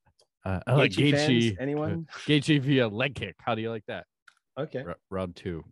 [0.44, 1.12] Uh, I like Gaethje?
[1.12, 1.56] Gaethje.
[1.60, 2.06] Anyone?
[2.26, 3.36] Gaethje via leg kick.
[3.38, 4.06] How do you like that?
[4.58, 4.82] Okay.
[4.86, 5.64] R- round two.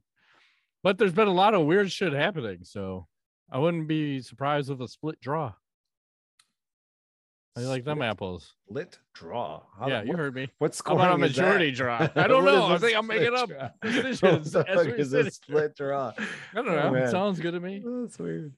[0.82, 3.06] But there's been a lot of weird shit happening, so
[3.50, 5.52] I wouldn't be surprised with a split draw.
[7.56, 8.54] I like them apples?
[8.68, 9.62] Split draw.
[9.78, 10.48] How yeah, the- you what, heard me.
[10.58, 12.08] what How scoring about a majority draw?
[12.16, 12.66] I don't know.
[12.66, 13.68] I think I'm making split up draw?
[13.90, 16.12] decisions What the fuck is a split draw?
[16.18, 16.90] I don't Oh, know.
[16.92, 17.10] man.
[17.10, 17.82] Sounds good to me.
[17.84, 18.52] That's weird.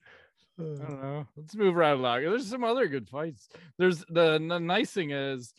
[0.59, 1.27] I don't know.
[1.35, 2.21] Let's move right along.
[2.21, 3.49] There's some other good fights.
[3.79, 5.51] There's the, the nice thing is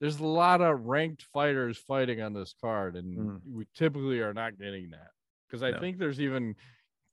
[0.00, 3.40] there's a lot of ranked fighters fighting on this card, and Mm.
[3.52, 5.10] we typically are not getting that
[5.46, 5.80] because I No.
[5.80, 6.56] think there's even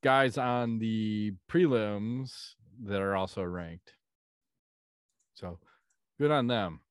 [0.02, 3.96] guys on the prelims that are also ranked.
[5.36, 5.60] So
[6.20, 6.82] good on them.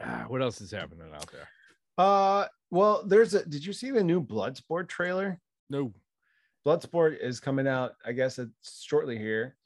[0.00, 1.48] Ah, what else is happening out there?
[1.98, 3.44] Uh, well, there's a.
[3.44, 5.40] Did you see the new Bloodsport trailer?
[5.68, 5.92] No.
[6.66, 7.92] Bloodsport is coming out.
[8.04, 9.56] I guess it's shortly here.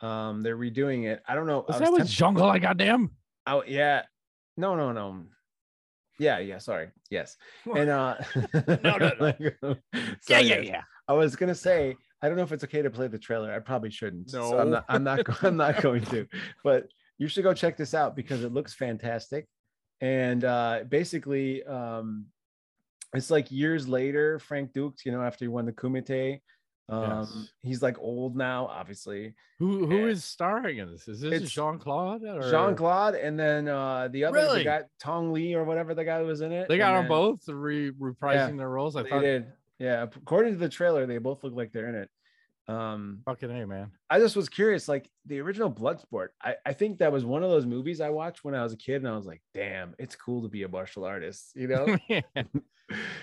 [0.00, 1.22] Um, they're redoing it.
[1.26, 1.64] I don't know.
[1.66, 2.48] Was I that with temp- Jungle?
[2.50, 3.10] I goddamn.
[3.46, 4.02] Oh yeah.
[4.56, 5.22] No, no, no.
[6.18, 6.58] Yeah, yeah.
[6.58, 6.88] Sorry.
[7.10, 7.36] Yes.
[7.74, 8.16] And uh.
[8.82, 9.34] No, no, no.
[9.62, 9.76] no.
[10.28, 10.82] Yeah, yeah, yeah.
[11.08, 13.52] I was gonna say I don't know if it's okay to play the trailer.
[13.52, 14.30] I probably shouldn't.
[14.30, 14.74] So I'm No.
[14.76, 14.84] not.
[14.88, 15.44] I'm not.
[15.44, 16.26] I'm not going to.
[16.62, 19.46] But you should go check this out because it looks fantastic.
[20.00, 22.26] And uh, basically, um,
[23.14, 24.38] it's like years later.
[24.38, 26.40] Frank Dux, you know, after he won the Kumite,
[26.88, 27.48] um, Yes.
[27.62, 29.34] he's like old now, obviously.
[29.58, 30.06] Who who Yeah.
[30.12, 31.08] is starring in this?
[31.08, 32.22] Is this Jean Claude?
[32.50, 34.64] Jean Claude, and then uh, the other the Really?
[34.64, 36.68] guy Tong Lee or whatever the guy was in it.
[36.68, 38.96] They got and them both re- reprising their roles.
[38.96, 39.46] I They thought, did.
[39.78, 42.10] Yeah, according to the trailer, they both look like they're in it.
[42.66, 43.90] Um, fucking a man.
[44.08, 46.28] I just was curious, like the original Bloodsport.
[46.42, 48.76] I, I think that was one of those movies I watched when I was a
[48.78, 51.98] kid, and I was like, damn, it's cool to be a martial artist, you know?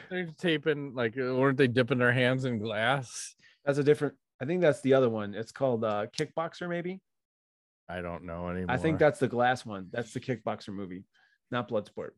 [0.10, 3.36] They're taping like, weren't they dipping their hands in glass?
[3.65, 4.15] That's a different.
[4.41, 5.34] I think that's the other one.
[5.36, 7.00] It's called uh, Kickboxer, maybe.
[7.88, 8.71] I don't know anymore.
[8.74, 9.88] I think that's the glass one.
[9.91, 11.04] That's the Kickboxer movie,
[11.52, 12.12] not Bloodsport.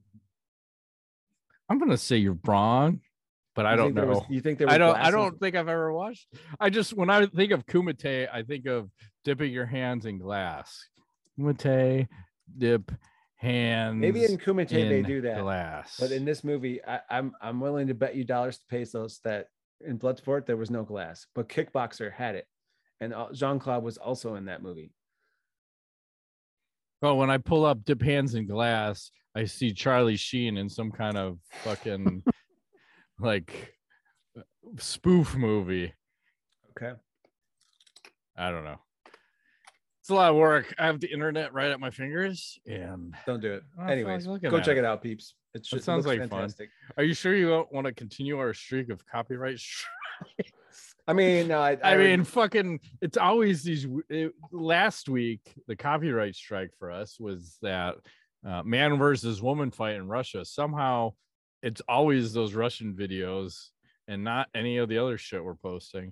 [1.69, 2.99] I'm gonna say you're wrong,
[3.56, 4.06] but I don't know.
[4.06, 4.95] was- you think there I don't.
[4.95, 6.27] I don't think I've ever watched.
[6.60, 8.89] I just when I think of Kumite, I think of
[9.23, 10.88] dipping your hands in glass.
[11.39, 12.08] Kumite,
[12.58, 12.91] dip
[13.36, 13.95] hands.
[13.99, 15.41] Maybe in Kumite they do that.
[15.41, 15.97] glass.
[15.99, 19.47] But in this movie, I, I'm I'm willing to bet you dollars to pesos that
[19.86, 22.48] in Bloodsport there was no glass, but Kickboxer had it,
[23.00, 24.91] and uh, Jean Claude was also in that movie.
[27.02, 30.91] Well, when I pull up Dip Hands in Glass, I see Charlie Sheen in some
[30.91, 32.24] kind of fucking
[33.19, 33.74] like
[34.78, 35.93] spoof movie.
[36.72, 36.98] Okay.
[38.38, 38.80] I don't know.
[40.04, 40.76] It's a lot of work.
[40.78, 42.60] I have the internet right at my fingers.
[42.68, 43.63] And Don't do it.
[43.80, 44.80] I Anyways, go check it.
[44.80, 45.36] it out, peeps.
[45.54, 46.39] It should, sounds looks like fun.
[46.42, 46.72] fantastic.
[46.98, 49.60] are you sure you don't want to continue our streak of copyright?
[49.60, 50.96] strikes?
[51.08, 53.88] I mean, no, I, I mean, fucking, it's always these.
[54.10, 57.96] It, last week, the copyright strike for us was that
[58.46, 60.44] uh, man versus woman fight in Russia.
[60.44, 61.13] Somehow,
[61.62, 63.70] it's always those Russian videos
[64.10, 66.12] and not any of the other shit we're posting.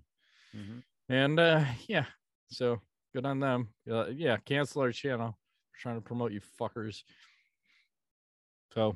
[0.55, 0.81] Mhm.
[1.09, 2.05] And uh, yeah,
[2.49, 2.79] so
[3.13, 3.69] Good on them.
[3.89, 5.27] Uh, yeah, cancel our channel.
[5.27, 7.03] We're trying to promote you fuckers.
[8.73, 8.95] So,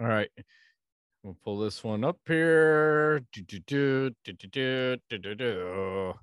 [0.00, 0.30] all right.
[1.24, 3.20] We'll pull this one up here.
[3.32, 6.14] Do, do, do, do, do, do, do, do.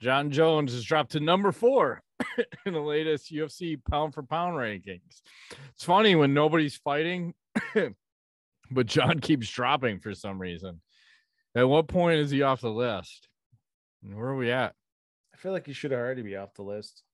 [0.00, 2.02] Jon Jones has dropped to number four
[2.66, 5.20] in the latest UFC pound for pound rankings.
[5.74, 7.34] It's funny when nobody's fighting,
[8.70, 10.80] but Jon keeps dropping for some reason.
[11.54, 13.28] At what point is he off the list?
[14.02, 14.74] Where are we at?
[15.38, 17.04] I feel like he should already be off the list.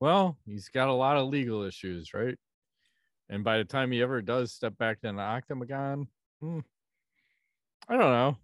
[0.00, 2.36] Well, he's got a lot of legal issues, right?
[3.28, 6.08] And by the time he ever does step back in the octagon,
[6.40, 6.60] hmm,
[7.88, 8.36] I don't know.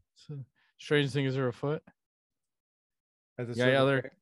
[0.78, 1.82] Strange things are afoot.
[3.54, 4.12] Yeah, other.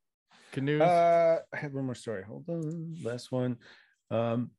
[0.52, 0.80] Canoes.
[0.80, 2.22] Uh, I have one more story.
[2.22, 3.58] Hold on, last one.
[4.10, 4.50] Um,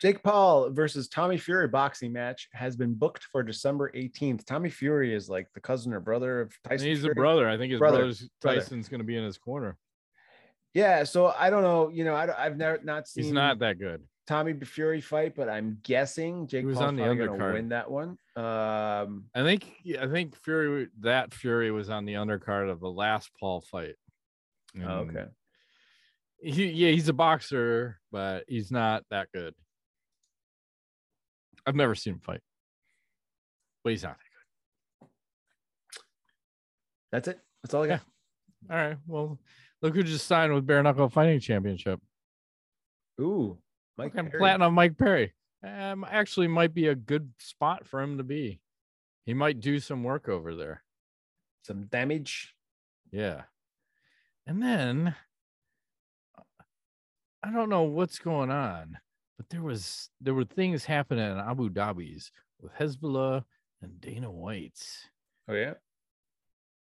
[0.00, 4.46] Jake Paul versus Tommy Fury boxing match has been booked for December 18th.
[4.46, 6.88] Tommy Fury is like the cousin or brother of Tyson.
[6.88, 7.12] He's Fury.
[7.12, 7.48] a brother.
[7.48, 8.60] I think his Brother, brother's brother.
[8.60, 9.76] Tyson's going to be in his corner.
[10.72, 11.90] Yeah, so I don't know.
[11.90, 14.02] You know, I, have never not seen He's not that good.
[14.26, 17.54] Tommy Fury fight, but I'm guessing Jake was Paul's on the undercard.
[17.54, 18.10] win that one.
[18.36, 19.66] Um, I think
[20.00, 23.96] I think Fury that Fury was on the undercard of the last Paul fight.
[24.76, 25.24] oh, And okay.
[26.42, 29.54] He, yeah, he's a boxer, but he's not that good.
[31.70, 32.40] I've never seen him fight,
[33.84, 34.24] but he's not that
[35.00, 35.08] good.
[37.12, 37.40] That's it.
[37.62, 38.00] That's all I got.
[38.00, 38.74] good.
[38.74, 38.96] All right.
[39.06, 39.38] Well,
[39.82, 42.00] look who just signed with Bare Knuckle Fighting Championship.
[43.20, 43.56] Ooh,
[43.96, 44.30] Mike Perry.
[44.36, 45.32] platinum Mike Perry.
[45.64, 48.58] Um, actually, might be a good spot for him to be.
[49.26, 50.82] He might do some work over there.
[51.62, 52.56] some damage.
[53.12, 53.42] Yeah.
[54.44, 55.14] And then
[57.44, 58.98] I don't know what's going on,
[59.40, 63.42] but there was there were things happening in Abu Dhabi's with Hasbulla
[63.80, 65.08] and Dana White's.
[65.48, 65.72] Oh yeah.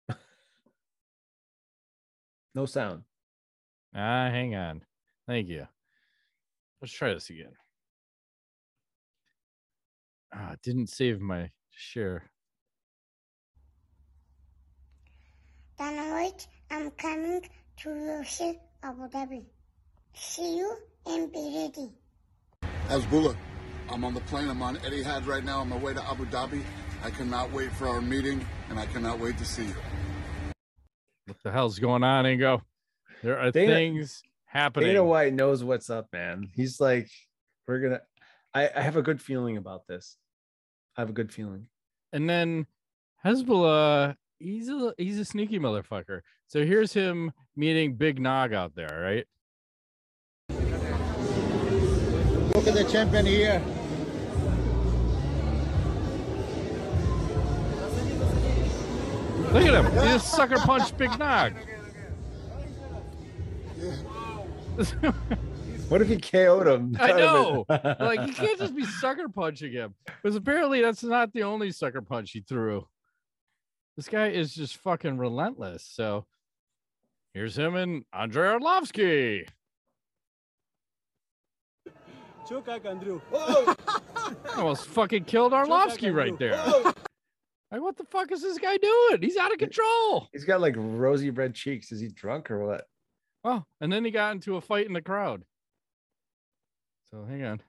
[2.55, 3.05] no sound.
[3.95, 4.83] Ah, hang on.
[5.27, 5.67] Thank you.
[6.83, 7.55] Let's try this again.
[10.35, 12.31] Ah, didn't save my share.
[15.79, 19.43] Dynamite, I'm coming to your ship, Abu Dhabi.
[20.13, 22.02] See you and be ready.
[22.93, 23.35] Hasbulla,
[23.89, 24.51] I'm on the plane.
[24.51, 26.61] I'm on Etihad right now on my way to Abu Dhabi.
[27.03, 29.75] I cannot wait for our meeting, and I cannot wait to see you.
[31.25, 32.61] What the hell's going on, Ingo?
[33.23, 34.91] There are Dana- things happening.
[34.91, 36.51] Dana White knows what's up, man.
[36.55, 37.09] He's like,
[37.67, 38.03] we're gonna.
[38.53, 40.19] I, I have a good feeling about this.
[40.95, 41.69] I have a good feeling.
[42.13, 42.67] And then
[43.25, 46.21] Hasbulla, he's a he's a sneaky motherfucker.
[46.47, 49.27] So here's him meeting Big Nog out there, right?
[52.65, 53.61] Look at the champion here.
[59.53, 59.87] Look at him.
[59.87, 61.55] He just sucker punched Big Nog.
[65.89, 66.97] What if he KO'd him?
[66.99, 67.67] I know.
[67.69, 69.95] like you can't just be sucker punching him.
[70.07, 72.89] Because apparently that's not the only sucker punch he threw.
[73.97, 75.85] This guy is just fucking relentless.
[75.85, 76.25] So
[77.35, 79.47] here's him and Andrei Arlovsky.
[82.49, 83.21] Chukak, Andrew.
[84.57, 86.57] Almost fucking killed Arlovsky right there.
[87.71, 89.23] Like, what the fuck is this guy doing?
[89.23, 90.29] He's out of control.
[90.33, 91.91] He's got like rosy red cheeks.
[91.91, 92.87] Is he drunk or what?
[93.45, 95.45] Oh, and then he got into a fight in the crowd.
[97.11, 97.63] So hang on.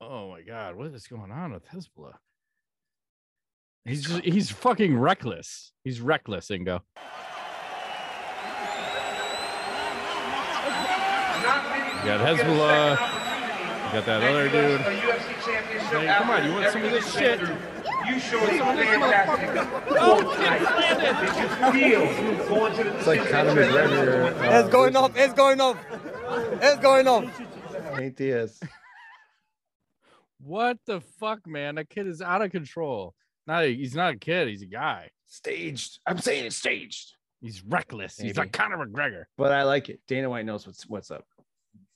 [0.00, 2.14] Oh my god, what is going on with Hasbulla?
[3.84, 5.72] He's just, he's fucking reckless.
[5.82, 6.82] He's reckless, Ingo.
[11.98, 13.17] You got Hasbulla.
[13.88, 14.80] You got that other dude.
[14.82, 17.40] Hey, come on, you want some of this shit?
[17.40, 19.48] You showed Some of this fantastic.
[19.50, 19.96] motherfucker.
[19.98, 21.72] Oh, shit, landed.
[21.72, 24.40] Feel going to the It's like Conor McGregor.
[24.40, 25.12] uh, It's going off.
[25.16, 25.78] It's going off.
[26.62, 27.40] It's going off.
[27.96, 28.60] Nate Diaz.
[30.40, 31.76] What the fuck, man?
[31.76, 33.14] That kid is out of control.
[33.46, 35.10] Not a, he's not a kid, he's a guy.
[35.26, 35.98] Staged.
[36.06, 37.14] I'm saying it's staged.
[37.40, 38.16] He's reckless.
[38.18, 38.38] He's Maybe.
[38.40, 39.24] like Conor McGregor.
[39.36, 40.00] But I like it.
[40.06, 41.24] Dana White knows what's what's up.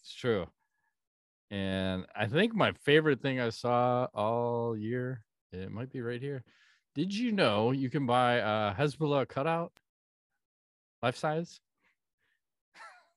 [0.00, 0.46] It's true.
[1.52, 6.44] And I think my favorite thing I saw all year, it might be right here.
[6.94, 9.70] Did you know you can buy a Hasbulla cutout,
[11.02, 11.60] life size?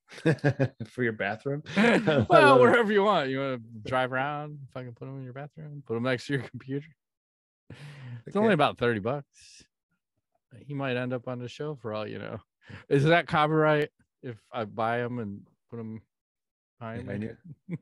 [0.86, 1.64] For your bathroom.
[2.30, 3.30] Well, wherever you want.
[3.30, 6.34] You want to drive around, fucking put them in your bathroom, put them next to
[6.34, 6.88] your computer.
[8.28, 9.64] It's only about 30 bucks.
[10.68, 12.42] He might end up on the show for all you know.
[12.90, 16.02] Is that copyright if I buy them and put them
[16.80, 17.78] behind I me?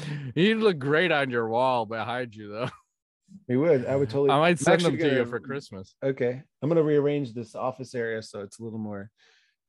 [0.34, 2.68] He'd look great on your wall behind you, though.
[3.48, 3.86] We would.
[3.86, 4.28] I would totally.
[4.30, 5.94] I might send them to you for Christmas.
[6.04, 6.42] Okay.
[6.60, 9.10] I'm gonna rearrange this office area so it's a little more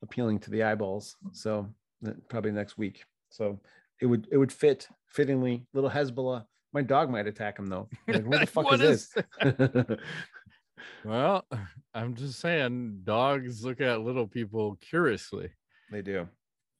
[0.01, 1.15] appealing to the eyeballs.
[1.31, 1.73] So
[2.05, 3.05] uh, probably next week.
[3.29, 3.61] So
[4.01, 5.65] it would it would fit fittingly.
[5.73, 6.43] Little Hasbulla.
[6.73, 7.87] My dog might attack him though.
[8.05, 9.09] Like, what the fuck What is
[9.41, 9.99] is this?
[11.05, 11.45] Well,
[11.93, 15.49] I'm just saying, dogs look at little people curiously.
[15.91, 16.27] they do.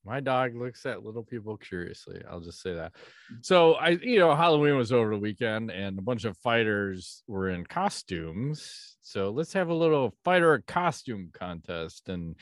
[0.06, 2.22] My dog looks at little people curiously.
[2.30, 2.94] I'll just say that.
[3.42, 7.50] So I, you know, Halloween was over the weekend and a bunch of fighters were
[7.50, 8.98] in costumes.
[9.02, 12.36] So let's have a little fighter costume contest and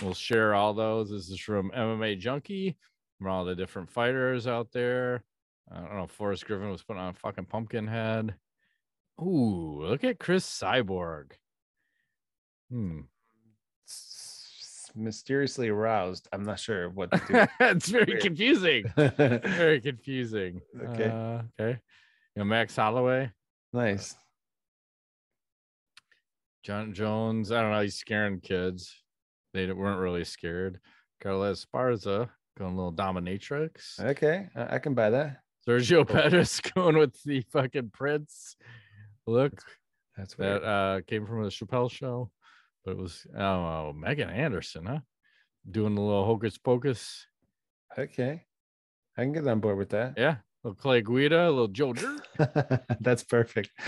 [0.00, 1.10] we'll share all those.
[1.10, 2.78] This is from MMA Junkie,
[3.18, 5.22] from all the different fighters out there.
[5.70, 6.06] I don't know.
[6.06, 8.34] Forrest Griffin was putting on a fucking pumpkin head.
[9.20, 11.32] Ooh, look at Cris Cyborg.
[12.70, 13.00] Hmm.
[14.94, 16.28] Mysteriously aroused.
[16.32, 17.46] I'm not sure what to do.
[17.66, 18.20] it's very Weird.
[18.22, 18.84] confusing.
[18.96, 20.60] Very confusing.
[20.90, 21.06] Okay.
[21.08, 21.78] Uh, okay.
[22.34, 23.30] You know, Max Holloway,
[23.72, 24.14] nice.
[26.62, 27.50] Jon Jones.
[27.50, 27.82] I don't know.
[27.82, 28.94] He's scaring kids.
[29.52, 30.78] They weren't really scared.
[31.20, 32.28] Carla Esparza
[32.58, 34.00] going a little dominatrix.
[34.00, 35.38] Okay, I, I can buy that.
[35.68, 38.56] Sergio Pettis going with the fucking Prince
[39.26, 39.52] look
[40.16, 40.62] That's weird.
[40.62, 42.30] that uh came from the Chappelle show,
[42.84, 44.98] but it was oh Megan Anderson, huh?
[45.70, 47.26] Doing a little hocus pocus.
[47.96, 48.42] okay,
[49.16, 50.14] I can get on board with that.
[50.16, 50.36] Yeah.
[50.64, 52.26] little Clay Guida, a little Joe Dirt.
[53.00, 53.70] That's perfect.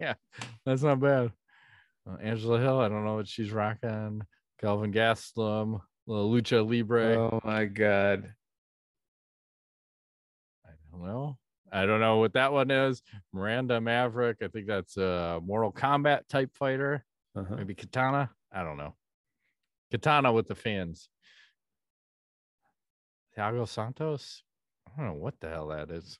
[0.00, 0.14] yeah,
[0.64, 1.32] that's not bad.
[2.08, 4.22] Uh, Angela Hill, I don't know what she's rocking.
[4.60, 7.16] Kelvin Gastelum, little Lucha Libre.
[7.16, 8.34] Oh my god.
[10.66, 11.36] I don't know.
[11.72, 13.02] I don't know what that one is.
[13.32, 14.38] Miranda Maverick.
[14.42, 17.04] I think that's a Mortal Kombat type fighter.
[17.36, 17.56] Uh-huh.
[17.56, 18.30] Maybe Katana.
[18.52, 18.94] I don't know.
[19.90, 21.08] Katana with the fans.
[23.36, 24.42] Thiago Santos.
[24.86, 26.18] I don't know what the hell that is.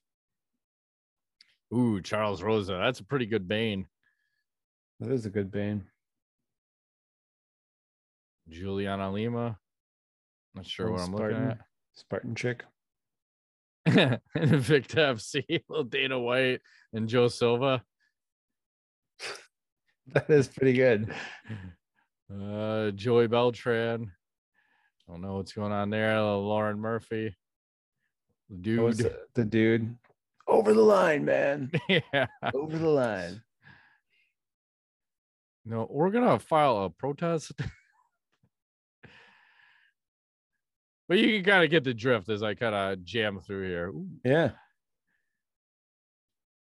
[1.74, 2.74] Ooh, Charles Rosa.
[2.74, 3.86] That's a pretty good Bane.
[5.00, 5.84] That is a good Bane.
[8.48, 9.58] Juliana Lima.
[10.54, 11.58] Not sure what I'm Spartan, looking at.
[11.94, 12.64] Spartan chick.
[13.86, 14.20] at.
[14.36, 16.60] Invicta FC, little Dana White
[16.92, 17.82] and Joe Silva.
[20.14, 21.12] That is pretty good.
[22.32, 24.10] Uh, Joey Beltran.
[25.08, 26.14] I don't know what's going on there.
[26.20, 27.36] Little Lauren Murphy.
[28.48, 29.06] What was Dude.
[29.06, 29.96] the, the dude
[30.48, 31.70] over the line, man.
[31.88, 32.26] yeah.
[32.52, 33.40] Over the line.
[35.64, 37.52] No, we're gonna file a protest.
[41.08, 43.88] but you can kind of get the drift as I kind of jam through here.
[43.88, 44.50] Ooh, Yeah.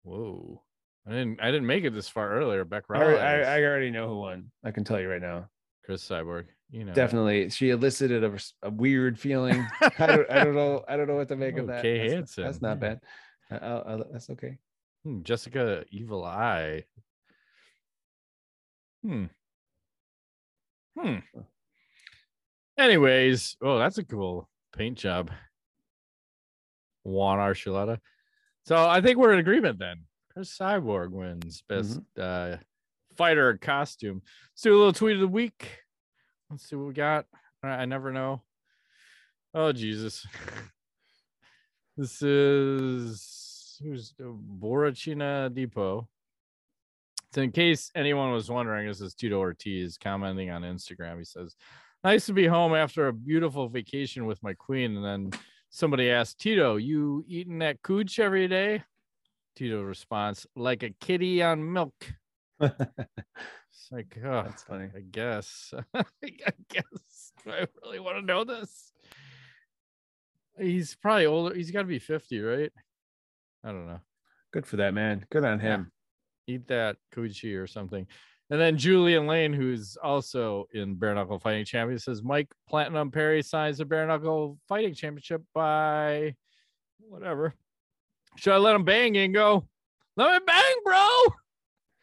[0.03, 0.63] whoa.
[1.07, 2.65] I didn't I didn't make it this far earlier.
[2.65, 4.51] Beck I, alre- I, I already know who won.
[4.65, 5.49] I can tell you right now.
[5.85, 6.47] Cris Cyborg.
[6.71, 6.93] You know.
[6.95, 9.65] Definitely, she elicited a, a weird feeling.
[9.99, 10.85] I don't, I don't know.
[10.89, 11.83] I don't know what to make of Oh, that.
[11.83, 12.95] Kay that's, Hansen, that's not yeah.
[13.51, 13.63] bad.
[13.63, 14.59] I'll- I'll- that's okay.
[15.05, 16.85] Hmm, Jessica Evil Eye.
[19.05, 19.27] Hmm.
[20.99, 21.19] Hmm.
[22.77, 25.31] Anyways, oh, that's a cool paint job.
[27.05, 27.99] Juan Archuleta.
[28.65, 30.01] So I think we're in agreement then.
[30.37, 32.59] Cris Cyborg wins best uh,
[33.17, 34.21] fighter costume.
[34.53, 35.79] Let's do a little tweet of the week.
[36.51, 37.25] Let's see what we got.
[37.63, 38.43] I never know.
[39.55, 40.27] Oh Jesus.
[41.99, 44.25] This is who's uh,
[44.61, 46.07] Borachina Depot.
[47.33, 51.17] So, in case anyone was wondering, this is Tito Ortiz commenting on Instagram.
[51.17, 51.57] He says,
[52.05, 54.95] Nice to be home after a beautiful vacation with my queen.
[54.95, 58.83] And then somebody asked, Tito, you eating that cooch every day?
[59.57, 61.95] Tito responds, Like a kitty on milk.
[62.61, 64.89] It's like, oh, That's funny.
[64.95, 65.73] I guess.
[65.95, 66.05] I
[66.71, 67.33] guess.
[67.45, 68.93] Do I really want to know this?
[70.59, 71.55] He's probably older.
[71.55, 72.73] He's got to be 50, right?
[73.65, 74.01] I don't know.
[74.53, 75.27] Good for that man.
[75.31, 75.67] Good on Yeah.
[75.67, 75.93] him.
[76.47, 78.07] Eat that coochie or something.
[78.49, 83.43] And then Julian Lane, who's also in Bare Knuckle Fighting Champion, says Mike Platinum Perry
[83.43, 86.37] signs the Bare Knuckle Fighting Championship by
[87.01, 87.55] whatever.
[88.37, 89.67] Should I let him bang, Ingo?
[90.17, 91.09] Let me bang, bro.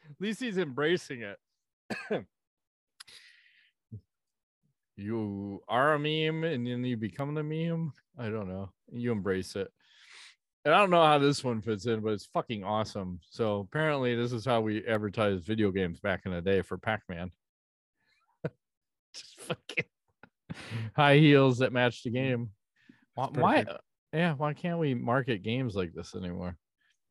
[0.10, 1.38] At least he's embracing it.
[4.98, 7.94] you are a meme and then you become the meme.
[8.18, 8.72] I don't know.
[8.92, 9.72] You embrace it.
[10.66, 13.20] And I don't know how this one fits in, but it's fucking awesome.
[13.30, 17.32] So apparently, this is how we advertised video games back in the day for Pac-Man.
[19.14, 19.86] Just fucking
[20.96, 22.52] high heels that match the game.
[23.16, 23.66] Why?
[24.14, 26.56] Yeah, why can't we market games like this anymore?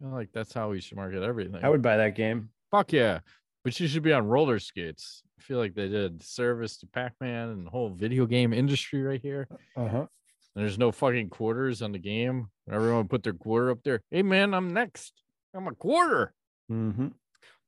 [0.00, 1.62] I feel like that's how we should market everything.
[1.62, 2.50] I would buy that game.
[2.70, 3.20] Fuck yeah.
[3.64, 5.22] But you should be on roller skates.
[5.38, 9.20] I feel like they did service to Pac-Man and the whole video game industry right
[9.20, 9.48] here.
[9.76, 10.07] Uh huh.
[10.55, 12.48] And there's no fucking quarters on the game.
[12.70, 14.03] Everyone put their quarter up there.
[14.11, 15.12] Hey man, I'm next.
[15.55, 16.32] I'm a quarter.
[16.70, 17.09] Mm-hmm.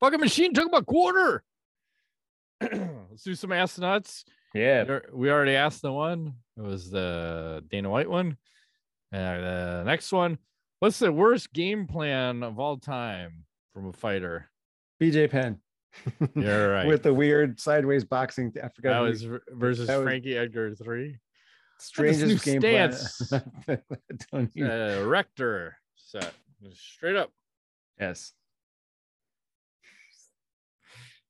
[0.01, 1.43] Fucking machine took my quarter.
[2.61, 4.24] Let's do some ass nuts.
[4.55, 5.01] Yeah.
[5.12, 6.35] We already asked the one.
[6.57, 8.37] It was the Dana White one.
[9.15, 10.39] And the next one.
[10.81, 14.51] What's the worst game plan of all time from a fighter?
[15.01, 15.61] BJ Penn.
[16.35, 16.87] You're right.
[16.87, 18.53] With the weird sideways boxing.
[18.62, 18.95] I forgot.
[18.95, 21.19] that was ver- versus that was- Frankie Edgar three.
[21.79, 22.93] strangest game plan.
[22.93, 23.31] stance.
[24.33, 26.33] Don't even- Uh, Rector set
[26.73, 27.31] straight up.
[28.01, 28.33] yes.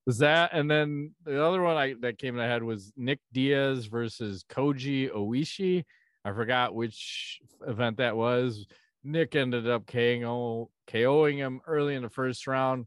[0.07, 3.20] was that and then the other one I that came in my head was Nick
[3.32, 5.85] Diaz versus Koji Oishi.
[6.25, 8.66] I forgot which event that was.
[9.03, 12.87] Nick ended up KO, KOing him early in the first round,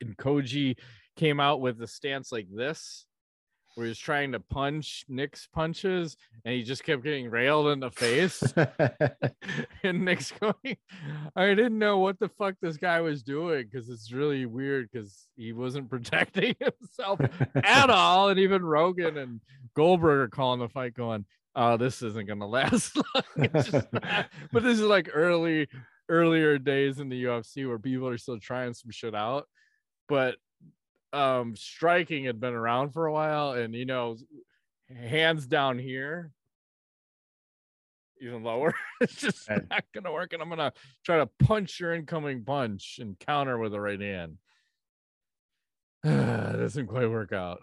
[0.00, 0.76] and Koji
[1.16, 3.06] came out with a stance like this,
[3.74, 7.90] where he's trying to punch Nick's punches and he just kept getting railed in the
[7.90, 8.42] face.
[9.82, 10.76] and Nick's going,
[11.34, 15.26] I didn't know what the fuck this guy was doing because it's really weird because
[15.36, 17.20] he wasn't protecting himself
[17.56, 18.28] at all.
[18.28, 19.40] And even Rogan and
[19.74, 21.24] Goldberg are calling the fight, going,
[21.56, 23.24] Oh, this isn't gonna last long.
[23.36, 25.68] It's just not- but this is like early,
[26.08, 29.46] earlier days in the UFC where people are still trying some shit out.
[30.08, 30.36] But
[31.12, 34.16] um striking had been around for a while, and you know,
[34.88, 36.32] hands down here
[38.20, 38.74] even lower.
[39.00, 39.68] it's just Right.
[39.70, 40.32] not gonna work.
[40.32, 40.72] And I'm gonna
[41.04, 44.38] try to punch your incoming punch and counter with the right hand.
[46.04, 47.60] doesn't quite work out.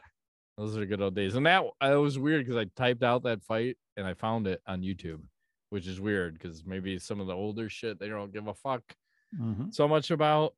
[0.62, 1.36] Those are good old days.
[1.36, 4.62] And that it was weird because I typed out that fight and I found it
[4.68, 5.22] on YouTube,
[5.72, 8.84] which is weird because maybe some of the older shit they don't give a fuck
[9.36, 9.74] Mhm.
[9.74, 10.54] so much about.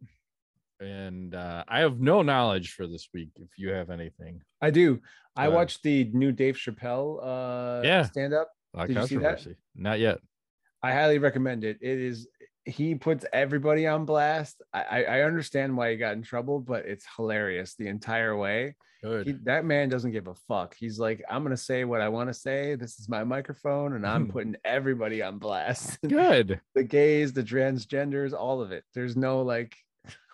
[0.82, 3.30] And uh, I have no knowledge for this week.
[3.38, 5.00] If you have anything, I do.
[5.38, 5.56] I ahead.
[5.56, 8.04] watched the new Dave Chappelle uh Yeah.
[8.04, 8.50] stand up.
[8.74, 9.38] Lot of Did you see that?
[9.38, 9.56] controversy.
[9.74, 10.20] Not yet.
[10.82, 11.78] I highly recommend it.
[11.82, 12.28] It is
[12.66, 14.62] he puts everybody on blast.
[14.74, 18.76] I, I I understand why he got in trouble, but it's hilarious the entire way.
[19.04, 19.28] Good.
[19.28, 20.76] He, that man doesn't give a fuck.
[20.76, 22.76] He's like, I'm gonna say what I want to say.
[22.76, 24.32] This is my microphone, and I'm mm-hmm.
[24.32, 26.00] putting everybody on blast.
[26.08, 26.62] Good.
[26.74, 28.86] the gays, the transgenders, all of it.
[28.94, 29.76] There's no like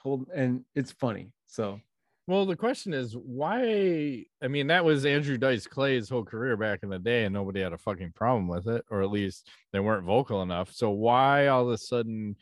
[0.04, 1.32] hold, and it's funny.
[1.48, 1.82] So
[2.28, 4.26] Well, the question is why?
[4.44, 7.62] I mean, that was Andrew Dice Clay's whole career back in the day, and nobody
[7.62, 10.72] had a fucking problem with it, or at least they weren't vocal enough.
[10.72, 12.36] So why all of a sudden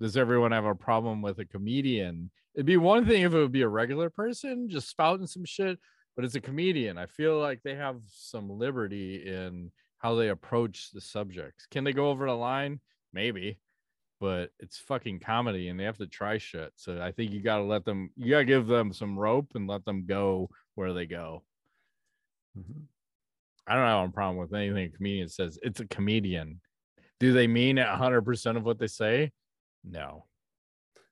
[0.00, 2.30] does everyone have a problem with a comedian?
[2.56, 5.78] It'd be one thing if it would be a regular person just spouting some shit,
[6.16, 6.98] but it's a comedian.
[6.98, 11.66] I feel like they have some liberty in how they approach the subjects.
[11.70, 12.80] Can they go over the line?
[13.12, 13.58] Maybe
[14.20, 16.72] but it's fucking comedy and they have to try shit.
[16.76, 19.52] So I think you got to let them, you got to give them some rope
[19.54, 21.42] and let them go where they go.
[22.58, 22.80] Mm-hmm.
[23.66, 25.58] I don't have a problem with anything a comedian says.
[25.62, 26.60] It's a comedian.
[27.18, 29.32] Do they mean it 100% of what they say?
[29.84, 30.24] No.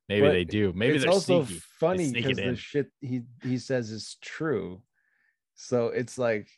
[0.08, 0.72] Maybe But they do.
[0.74, 1.62] Maybe it's they're also sneaky.
[1.80, 4.82] Funny because the shit he he says is true.
[5.54, 6.48] So it's like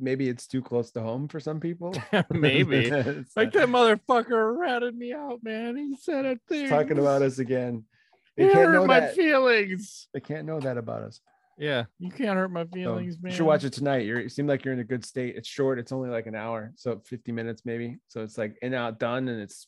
[0.00, 1.94] maybe it's too close to home for some people.
[2.30, 2.88] Maybe.
[3.36, 5.76] Like that motherfucker ratted me out, man.
[5.76, 6.68] He said a thing.
[6.68, 7.84] talking about us again.
[8.36, 9.14] They He can't hurt know my that.
[9.14, 10.08] feelings.
[10.14, 11.20] They can't know that about us.
[11.58, 13.30] Yeah, you can't hurt my So feelings, man.
[13.30, 14.06] you should watch it tonight.
[14.06, 15.36] You're, you seem like you're in a good state.
[15.36, 15.78] It's short.
[15.78, 17.98] It's only like an hour, so 50 minutes maybe.
[18.08, 19.66] So it's like in out done, and it's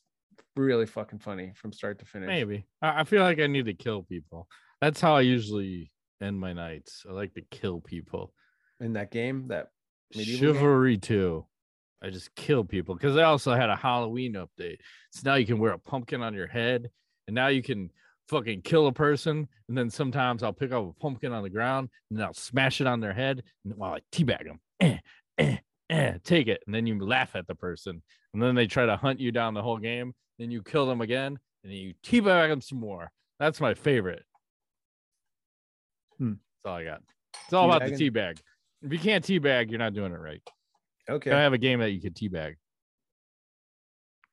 [0.57, 2.28] really fucking funny from start to finish.
[2.28, 2.66] Maybe.
[2.82, 4.49] I, feel like I need to kill people.
[4.80, 5.91] That's how I usually
[6.22, 7.05] end my nights.
[7.09, 8.32] I like to kill people.
[8.80, 9.68] In that game, that
[10.14, 10.55] medieval game?
[10.55, 11.47] Chivalry too.
[12.03, 14.78] I just kill people because they also had a Halloween update.
[15.12, 16.91] So now you can wear a pumpkin on your head,
[17.26, 17.91] and now you can
[18.28, 19.49] fucking kill a person.
[19.68, 22.80] And then sometimes I'll pick up a pumpkin on the ground and then I'll smash
[22.80, 24.99] it on their head and while I teabag them, eh,
[25.39, 25.57] eh,
[25.91, 28.97] eh, take it, and then you laugh at the person, and then they try to
[28.97, 30.14] hunt you down the whole game.
[30.39, 33.11] Then you kill them again, and then you teabag them some more.
[33.39, 34.24] That's my favorite.
[36.18, 36.35] Hmm.
[36.64, 37.03] That's all I got.
[37.45, 38.39] It's all about the teabag.
[38.82, 40.43] If you can't teabag, you're not doing it right.
[41.09, 41.30] Okay.
[41.30, 42.55] Gotta have a game that you could teabag.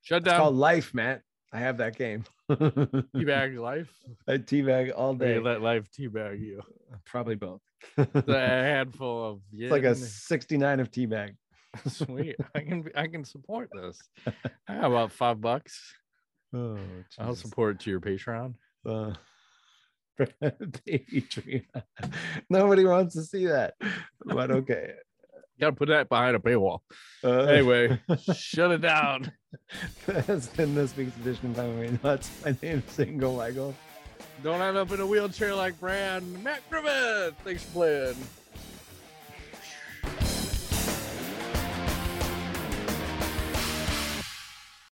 [0.02, 0.36] Shut down.
[0.36, 1.22] It's called Life, Matt.
[1.54, 2.24] I have that game.
[2.49, 3.91] teabag life.
[4.28, 5.36] I teabag all day.
[5.36, 6.62] you let life teabag you.
[7.06, 7.62] Probably both.
[7.97, 11.36] It's a handful of It's like a 69 of teabag.
[11.88, 12.36] sweet.
[12.53, 13.99] I can I can support this.
[14.67, 15.93] How about five bucks?
[16.53, 16.77] Oh,
[17.17, 18.55] I'll support it to your Patreon.
[18.86, 19.13] Uh,
[20.86, 21.67] baby.
[22.49, 23.75] Nobody wants to see that,
[24.25, 24.93] but okay.
[25.59, 26.79] Gotta put that behind a paywall.
[27.23, 28.01] Uh, Anyway,
[28.34, 29.32] shut it down.
[30.07, 32.29] that's been this week's edition of MMA Nuts.
[32.43, 33.75] My name is Single Michael.
[34.44, 36.44] Don't end up in a wheelchair like Brand.
[36.44, 37.36] Matt Griffith.
[37.44, 38.16] Thanks for playing.